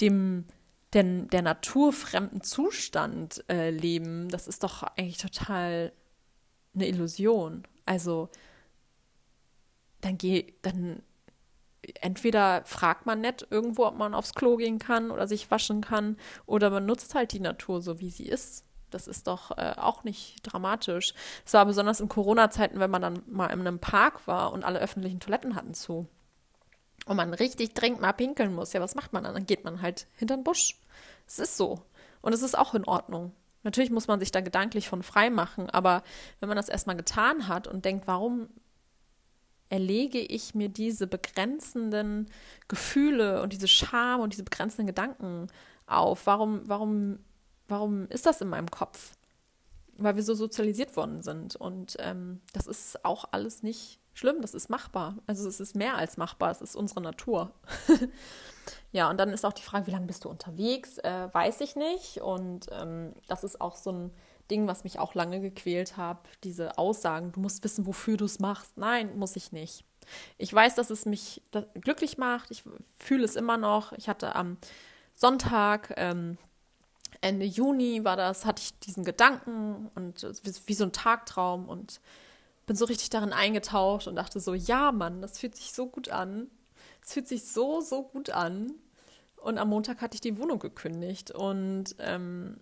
dem 0.00 0.46
den, 0.94 1.28
der 1.28 1.42
naturfremden 1.42 2.42
Zustand 2.42 3.44
äh, 3.48 3.70
leben, 3.70 4.28
das 4.28 4.46
ist 4.46 4.62
doch 4.62 4.84
eigentlich 4.84 5.18
total 5.18 5.92
eine 6.74 6.86
Illusion. 6.86 7.64
Also 7.84 8.28
dann 10.00 10.16
geh, 10.18 10.54
dann 10.62 11.02
entweder 12.00 12.62
fragt 12.64 13.06
man 13.06 13.20
nicht 13.20 13.46
irgendwo, 13.50 13.86
ob 13.86 13.96
man 13.96 14.14
aufs 14.14 14.34
Klo 14.34 14.56
gehen 14.56 14.78
kann 14.78 15.10
oder 15.10 15.26
sich 15.26 15.50
waschen 15.50 15.80
kann, 15.80 16.16
oder 16.46 16.70
man 16.70 16.86
nutzt 16.86 17.14
halt 17.14 17.32
die 17.32 17.40
Natur 17.40 17.82
so, 17.82 18.00
wie 18.00 18.10
sie 18.10 18.26
ist. 18.26 18.64
Das 18.90 19.08
ist 19.08 19.26
doch 19.26 19.50
äh, 19.58 19.74
auch 19.76 20.04
nicht 20.04 20.36
dramatisch. 20.42 21.14
Es 21.44 21.52
war 21.52 21.66
besonders 21.66 22.00
in 22.00 22.08
Corona-Zeiten, 22.08 22.78
wenn 22.78 22.90
man 22.90 23.02
dann 23.02 23.22
mal 23.26 23.48
in 23.48 23.60
einem 23.60 23.80
Park 23.80 24.26
war 24.26 24.52
und 24.52 24.64
alle 24.64 24.78
öffentlichen 24.78 25.18
Toiletten 25.18 25.56
hatten 25.56 25.74
zu. 25.74 26.06
Und 27.06 27.16
man 27.16 27.34
richtig 27.34 27.74
dringend 27.74 28.00
mal 28.00 28.12
pinkeln 28.12 28.54
muss. 28.54 28.72
Ja, 28.72 28.80
was 28.80 28.94
macht 28.94 29.12
man 29.12 29.24
dann? 29.24 29.34
Dann 29.34 29.46
geht 29.46 29.64
man 29.64 29.82
halt 29.82 30.06
hinter 30.14 30.36
den 30.36 30.44
Busch. 30.44 30.78
Es 31.26 31.38
ist 31.38 31.56
so. 31.56 31.82
Und 32.22 32.32
es 32.32 32.42
ist 32.42 32.56
auch 32.56 32.74
in 32.74 32.84
Ordnung. 32.84 33.32
Natürlich 33.64 33.90
muss 33.90 34.06
man 34.06 34.20
sich 34.20 34.30
da 34.30 34.40
gedanklich 34.40 34.88
von 34.88 35.02
frei 35.02 35.30
machen, 35.30 35.70
aber 35.70 36.02
wenn 36.38 36.48
man 36.48 36.56
das 36.56 36.68
erstmal 36.68 36.96
getan 36.96 37.48
hat 37.48 37.66
und 37.66 37.84
denkt, 37.84 38.06
warum 38.06 38.48
erlege 39.74 40.20
ich 40.20 40.54
mir 40.54 40.68
diese 40.68 41.08
begrenzenden 41.08 42.30
Gefühle 42.68 43.42
und 43.42 43.52
diese 43.52 43.66
Scham 43.66 44.20
und 44.20 44.32
diese 44.32 44.44
begrenzenden 44.44 44.86
Gedanken 44.86 45.48
auf? 45.88 46.26
Warum, 46.26 46.62
warum, 46.66 47.18
warum 47.66 48.06
ist 48.06 48.24
das 48.24 48.40
in 48.40 48.48
meinem 48.48 48.70
Kopf? 48.70 49.16
Weil 49.98 50.14
wir 50.14 50.22
so 50.22 50.34
sozialisiert 50.34 50.96
worden 50.96 51.22
sind. 51.22 51.56
Und 51.56 51.96
ähm, 51.98 52.40
das 52.52 52.68
ist 52.68 53.04
auch 53.04 53.24
alles 53.32 53.64
nicht 53.64 53.98
schlimm, 54.12 54.42
das 54.42 54.54
ist 54.54 54.70
machbar. 54.70 55.16
Also 55.26 55.48
es 55.48 55.58
ist 55.58 55.74
mehr 55.74 55.96
als 55.96 56.18
machbar, 56.18 56.52
es 56.52 56.60
ist 56.60 56.76
unsere 56.76 57.00
Natur. 57.00 57.50
ja, 58.92 59.10
und 59.10 59.18
dann 59.18 59.30
ist 59.30 59.44
auch 59.44 59.52
die 59.52 59.62
Frage, 59.62 59.88
wie 59.88 59.90
lange 59.90 60.06
bist 60.06 60.24
du 60.24 60.28
unterwegs? 60.28 60.98
Äh, 60.98 61.28
weiß 61.32 61.60
ich 61.62 61.74
nicht. 61.74 62.20
Und 62.20 62.68
ähm, 62.70 63.12
das 63.26 63.42
ist 63.42 63.60
auch 63.60 63.74
so 63.74 63.90
ein 63.90 64.10
Ding, 64.50 64.66
was 64.66 64.84
mich 64.84 64.98
auch 64.98 65.14
lange 65.14 65.40
gequält 65.40 65.96
hat, 65.96 66.18
diese 66.42 66.78
Aussagen, 66.78 67.32
du 67.32 67.40
musst 67.40 67.64
wissen, 67.64 67.86
wofür 67.86 68.16
du 68.16 68.24
es 68.24 68.38
machst. 68.38 68.76
Nein, 68.76 69.16
muss 69.18 69.36
ich 69.36 69.52
nicht. 69.52 69.84
Ich 70.36 70.52
weiß, 70.52 70.74
dass 70.74 70.90
es 70.90 71.06
mich 71.06 71.42
glücklich 71.80 72.18
macht. 72.18 72.50
Ich 72.50 72.62
fühle 72.98 73.24
es 73.24 73.36
immer 73.36 73.56
noch. 73.56 73.92
Ich 73.92 74.08
hatte 74.08 74.34
am 74.34 74.58
Sonntag, 75.14 75.94
ähm, 75.96 76.36
Ende 77.20 77.46
Juni 77.46 78.04
war 78.04 78.16
das, 78.16 78.44
hatte 78.44 78.62
ich 78.62 78.78
diesen 78.80 79.04
Gedanken 79.04 79.90
und 79.94 80.26
wie, 80.66 80.74
so 80.74 80.84
ein 80.84 80.92
Tagtraum 80.92 81.68
und 81.68 82.00
bin 82.66 82.76
so 82.76 82.84
richtig 82.84 83.10
darin 83.10 83.32
eingetaucht 83.32 84.06
und 84.06 84.16
dachte 84.16 84.40
so, 84.40 84.54
ja, 84.54 84.92
Mann, 84.92 85.22
das 85.22 85.38
fühlt 85.38 85.54
sich 85.54 85.72
so 85.72 85.86
gut 85.86 86.10
an. 86.10 86.50
Es 87.02 87.12
fühlt 87.12 87.28
sich 87.28 87.44
so, 87.44 87.80
so 87.80 88.02
gut 88.02 88.30
an. 88.30 88.72
Und 89.36 89.58
am 89.58 89.68
Montag 89.68 90.00
hatte 90.00 90.14
ich 90.14 90.22
die 90.22 90.38
Wohnung 90.38 90.58
gekündigt 90.58 91.30
und 91.30 91.94
ähm, 91.98 92.58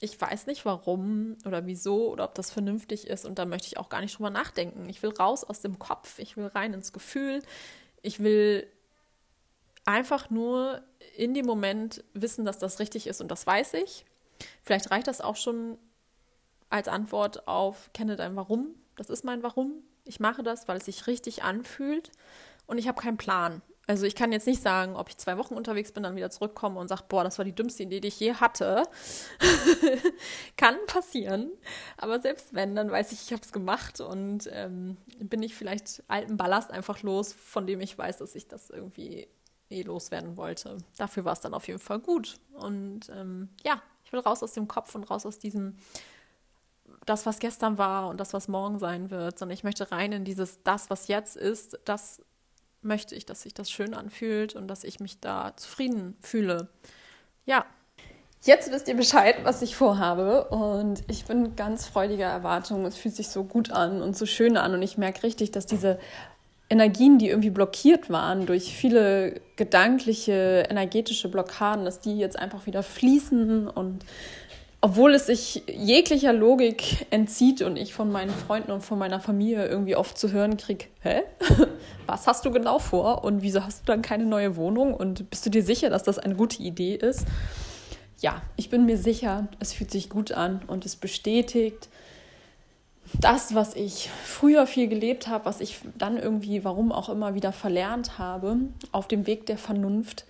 ich 0.00 0.20
weiß 0.20 0.46
nicht 0.46 0.64
warum 0.64 1.36
oder 1.44 1.66
wieso 1.66 2.10
oder 2.10 2.24
ob 2.24 2.34
das 2.34 2.50
vernünftig 2.50 3.06
ist 3.06 3.24
und 3.24 3.38
da 3.38 3.44
möchte 3.44 3.68
ich 3.68 3.78
auch 3.78 3.88
gar 3.88 4.00
nicht 4.00 4.16
drüber 4.16 4.30
nachdenken. 4.30 4.88
Ich 4.88 5.02
will 5.02 5.10
raus 5.10 5.44
aus 5.44 5.60
dem 5.60 5.78
Kopf, 5.78 6.18
ich 6.18 6.36
will 6.36 6.46
rein 6.46 6.72
ins 6.72 6.92
Gefühl, 6.92 7.42
ich 8.02 8.20
will 8.20 8.66
einfach 9.84 10.30
nur 10.30 10.82
in 11.16 11.34
dem 11.34 11.46
Moment 11.46 12.04
wissen, 12.14 12.44
dass 12.44 12.58
das 12.58 12.78
richtig 12.78 13.06
ist 13.06 13.20
und 13.20 13.30
das 13.30 13.46
weiß 13.46 13.74
ich. 13.74 14.04
Vielleicht 14.62 14.90
reicht 14.90 15.06
das 15.06 15.20
auch 15.20 15.36
schon 15.36 15.78
als 16.70 16.88
Antwort 16.88 17.46
auf 17.46 17.90
kenne 17.92 18.16
dein 18.16 18.36
Warum. 18.36 18.74
Das 18.96 19.10
ist 19.10 19.24
mein 19.24 19.42
Warum. 19.42 19.82
Ich 20.04 20.20
mache 20.20 20.42
das, 20.42 20.68
weil 20.68 20.78
es 20.78 20.86
sich 20.86 21.06
richtig 21.06 21.42
anfühlt 21.42 22.10
und 22.66 22.78
ich 22.78 22.88
habe 22.88 23.00
keinen 23.00 23.16
Plan. 23.16 23.60
Also 23.90 24.06
ich 24.06 24.14
kann 24.14 24.30
jetzt 24.30 24.46
nicht 24.46 24.62
sagen, 24.62 24.94
ob 24.94 25.08
ich 25.08 25.16
zwei 25.16 25.36
Wochen 25.36 25.54
unterwegs 25.54 25.90
bin, 25.90 26.04
dann 26.04 26.14
wieder 26.14 26.30
zurückkomme 26.30 26.78
und 26.78 26.86
sage, 26.86 27.02
boah, 27.08 27.24
das 27.24 27.38
war 27.38 27.44
die 27.44 27.56
dümmste 27.56 27.82
Idee, 27.82 27.98
die 27.98 28.06
ich 28.06 28.20
je 28.20 28.34
hatte. 28.34 28.84
kann 30.56 30.76
passieren. 30.86 31.50
Aber 31.96 32.20
selbst 32.20 32.54
wenn, 32.54 32.76
dann 32.76 32.88
weiß 32.88 33.10
ich, 33.10 33.22
ich 33.22 33.32
habe 33.32 33.42
es 33.42 33.50
gemacht 33.50 34.00
und 34.00 34.48
ähm, 34.52 34.96
bin 35.18 35.42
ich 35.42 35.56
vielleicht 35.56 36.04
alten 36.06 36.36
Ballast 36.36 36.70
einfach 36.70 37.02
los, 37.02 37.32
von 37.32 37.66
dem 37.66 37.80
ich 37.80 37.98
weiß, 37.98 38.18
dass 38.18 38.36
ich 38.36 38.46
das 38.46 38.70
irgendwie 38.70 39.26
eh 39.70 39.82
loswerden 39.82 40.36
wollte. 40.36 40.78
Dafür 40.96 41.24
war 41.24 41.32
es 41.32 41.40
dann 41.40 41.52
auf 41.52 41.66
jeden 41.66 41.80
Fall 41.80 41.98
gut. 41.98 42.36
Und 42.52 43.08
ähm, 43.08 43.48
ja, 43.64 43.82
ich 44.04 44.12
will 44.12 44.20
raus 44.20 44.44
aus 44.44 44.52
dem 44.52 44.68
Kopf 44.68 44.94
und 44.94 45.10
raus 45.10 45.26
aus 45.26 45.40
diesem 45.40 45.76
das, 47.06 47.26
was 47.26 47.40
gestern 47.40 47.76
war 47.76 48.08
und 48.08 48.20
das, 48.20 48.34
was 48.34 48.46
morgen 48.46 48.78
sein 48.78 49.10
wird, 49.10 49.36
sondern 49.36 49.54
ich 49.54 49.64
möchte 49.64 49.90
rein 49.90 50.12
in 50.12 50.24
dieses, 50.24 50.62
das, 50.62 50.90
was 50.90 51.08
jetzt 51.08 51.36
ist, 51.36 51.80
das 51.84 52.22
möchte 52.82 53.14
ich, 53.14 53.26
dass 53.26 53.42
sich 53.42 53.54
das 53.54 53.70
schön 53.70 53.94
anfühlt 53.94 54.54
und 54.54 54.68
dass 54.68 54.84
ich 54.84 55.00
mich 55.00 55.20
da 55.20 55.56
zufrieden 55.56 56.16
fühle. 56.20 56.68
Ja. 57.46 57.64
Jetzt 58.42 58.72
wisst 58.72 58.88
ihr 58.88 58.96
Bescheid, 58.96 59.36
was 59.42 59.60
ich 59.60 59.76
vorhabe 59.76 60.48
und 60.48 61.02
ich 61.08 61.26
bin 61.26 61.56
ganz 61.56 61.86
freudiger 61.86 62.26
Erwartung. 62.26 62.86
Es 62.86 62.96
fühlt 62.96 63.14
sich 63.14 63.28
so 63.28 63.44
gut 63.44 63.70
an 63.70 64.00
und 64.00 64.16
so 64.16 64.24
schön 64.24 64.56
an 64.56 64.72
und 64.72 64.80
ich 64.80 64.96
merke 64.96 65.24
richtig, 65.24 65.50
dass 65.50 65.66
diese 65.66 65.98
Energien, 66.70 67.18
die 67.18 67.28
irgendwie 67.28 67.50
blockiert 67.50 68.08
waren 68.08 68.46
durch 68.46 68.74
viele 68.74 69.42
gedankliche, 69.56 70.64
energetische 70.70 71.28
Blockaden, 71.28 71.84
dass 71.84 72.00
die 72.00 72.16
jetzt 72.16 72.38
einfach 72.38 72.64
wieder 72.64 72.82
fließen 72.82 73.68
und 73.68 74.06
obwohl 74.82 75.14
es 75.14 75.26
sich 75.26 75.62
jeglicher 75.66 76.32
Logik 76.32 77.06
entzieht 77.10 77.60
und 77.60 77.76
ich 77.76 77.92
von 77.92 78.10
meinen 78.10 78.30
Freunden 78.30 78.72
und 78.72 78.80
von 78.80 78.98
meiner 78.98 79.20
Familie 79.20 79.66
irgendwie 79.66 79.94
oft 79.94 80.16
zu 80.16 80.32
hören 80.32 80.56
kriege, 80.56 80.86
hä? 81.02 81.22
Was 82.06 82.26
hast 82.26 82.44
du 82.44 82.50
genau 82.50 82.78
vor 82.78 83.24
und 83.24 83.42
wieso 83.42 83.62
hast 83.62 83.80
du 83.80 83.86
dann 83.86 84.02
keine 84.02 84.24
neue 84.24 84.56
Wohnung 84.56 84.94
und 84.94 85.28
bist 85.28 85.44
du 85.44 85.50
dir 85.50 85.62
sicher, 85.62 85.90
dass 85.90 86.02
das 86.02 86.18
eine 86.18 86.34
gute 86.34 86.62
Idee 86.62 86.94
ist? 86.94 87.26
Ja, 88.20 88.42
ich 88.56 88.70
bin 88.70 88.86
mir 88.86 88.98
sicher, 88.98 89.48
es 89.60 89.72
fühlt 89.72 89.90
sich 89.90 90.08
gut 90.08 90.32
an 90.32 90.62
und 90.66 90.86
es 90.86 90.96
bestätigt 90.96 91.88
das, 93.18 93.54
was 93.54 93.74
ich 93.74 94.08
früher 94.24 94.66
viel 94.66 94.88
gelebt 94.88 95.26
habe, 95.26 95.44
was 95.44 95.60
ich 95.60 95.78
dann 95.98 96.16
irgendwie, 96.16 96.64
warum 96.64 96.92
auch 96.92 97.08
immer, 97.08 97.34
wieder 97.34 97.52
verlernt 97.52 98.18
habe, 98.18 98.56
auf 98.92 99.08
dem 99.08 99.26
Weg 99.26 99.46
der 99.46 99.58
Vernunft, 99.58 100.24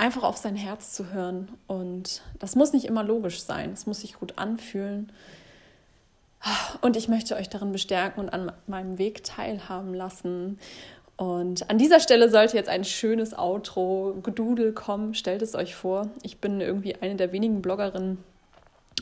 einfach 0.00 0.22
auf 0.22 0.38
sein 0.38 0.56
Herz 0.56 0.92
zu 0.94 1.12
hören. 1.12 1.48
Und 1.66 2.22
das 2.38 2.56
muss 2.56 2.72
nicht 2.72 2.86
immer 2.86 3.04
logisch 3.04 3.42
sein, 3.42 3.70
es 3.72 3.86
muss 3.86 4.00
sich 4.00 4.14
gut 4.14 4.38
anfühlen. 4.38 5.12
Und 6.80 6.96
ich 6.96 7.08
möchte 7.08 7.36
euch 7.36 7.50
darin 7.50 7.70
bestärken 7.70 8.20
und 8.20 8.30
an 8.30 8.50
meinem 8.66 8.96
Weg 8.98 9.22
teilhaben 9.24 9.92
lassen. 9.92 10.58
Und 11.16 11.68
an 11.68 11.76
dieser 11.76 12.00
Stelle 12.00 12.30
sollte 12.30 12.56
jetzt 12.56 12.70
ein 12.70 12.82
schönes 12.82 13.38
Outro, 13.38 14.16
Gedudel 14.22 14.72
kommen. 14.72 15.14
Stellt 15.14 15.42
es 15.42 15.54
euch 15.54 15.74
vor. 15.74 16.08
Ich 16.22 16.38
bin 16.38 16.62
irgendwie 16.62 16.94
eine 16.94 17.16
der 17.16 17.32
wenigen 17.32 17.60
Bloggerinnen, 17.60 18.16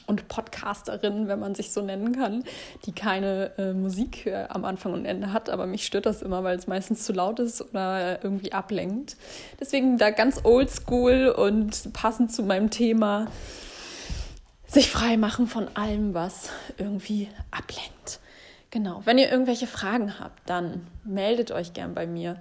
und 0.07 0.29
Podcasterin, 0.29 1.29
wenn 1.29 1.39
man 1.39 1.55
sich 1.55 1.73
so 1.73 1.81
nennen 1.81 2.17
kann, 2.17 2.45
die 2.85 2.93
keine 2.93 3.53
äh, 3.59 3.73
Musik 3.73 4.27
äh, 4.27 4.47
am 4.49 4.65
Anfang 4.65 4.93
und 4.93 5.05
Ende 5.05 5.33
hat. 5.33 5.51
Aber 5.51 5.67
mich 5.67 5.87
stört 5.87 6.07
das 6.07 6.23
immer, 6.23 6.45
weil 6.45 6.57
es 6.57 6.67
meistens 6.67 7.05
zu 7.05 7.13
laut 7.13 7.39
ist 7.41 7.61
oder 7.63 8.23
irgendwie 8.23 8.53
ablenkt. 8.53 9.17
Deswegen 9.61 9.99
da 9.99 10.11
ganz 10.11 10.41
oldschool 10.45 11.29
und 11.29 11.93
passend 11.93 12.33
zu 12.33 12.43
meinem 12.43 12.71
Thema 12.71 13.27
sich 14.67 14.91
frei 14.91 15.17
machen 15.17 15.47
von 15.47 15.69
allem, 15.75 16.15
was 16.15 16.51
irgendwie 16.77 17.29
ablenkt. 17.51 18.21
Genau. 18.71 19.01
Wenn 19.05 19.17
ihr 19.19 19.31
irgendwelche 19.31 19.67
Fragen 19.67 20.21
habt, 20.21 20.49
dann 20.49 20.87
meldet 21.05 21.51
euch 21.51 21.73
gern 21.73 21.95
bei 21.95 22.07
mir 22.07 22.37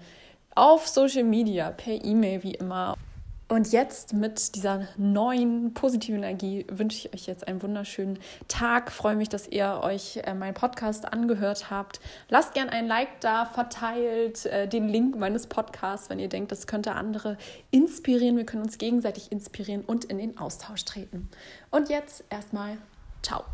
auf 0.53 0.87
Social 0.87 1.23
Media, 1.23 1.71
per 1.71 2.03
E-Mail 2.03 2.43
wie 2.43 2.55
immer. 2.55 2.95
Und 3.49 3.71
jetzt 3.71 4.13
mit 4.13 4.55
dieser 4.55 4.87
neuen 4.97 5.73
positiven 5.73 6.17
Energie 6.17 6.65
wünsche 6.69 6.97
ich 6.97 7.13
euch 7.13 7.27
jetzt 7.27 7.47
einen 7.47 7.61
wunderschönen 7.61 8.19
Tag. 8.49 8.91
Freue 8.91 9.15
mich, 9.15 9.29
dass 9.29 9.47
ihr 9.47 9.79
euch 9.81 10.17
äh, 10.17 10.33
meinen 10.33 10.53
Podcast 10.53 11.11
angehört 11.13 11.71
habt. 11.71 12.01
Lasst 12.27 12.53
gern 12.53 12.67
ein 12.67 12.87
Like 12.87 13.21
da, 13.21 13.45
verteilt 13.45 14.45
äh, 14.47 14.67
den 14.67 14.89
Link 14.89 15.15
meines 15.15 15.47
Podcasts, 15.47 16.09
wenn 16.09 16.19
ihr 16.19 16.27
denkt, 16.27 16.51
das 16.51 16.67
könnte 16.67 16.93
andere 16.93 17.37
inspirieren. 17.71 18.35
Wir 18.35 18.45
können 18.45 18.63
uns 18.63 18.77
gegenseitig 18.77 19.31
inspirieren 19.31 19.83
und 19.85 20.03
in 20.03 20.17
den 20.17 20.37
Austausch 20.37 20.83
treten. 20.83 21.29
Und 21.71 21.89
jetzt 21.89 22.25
erstmal 22.29 22.77
ciao. 23.21 23.45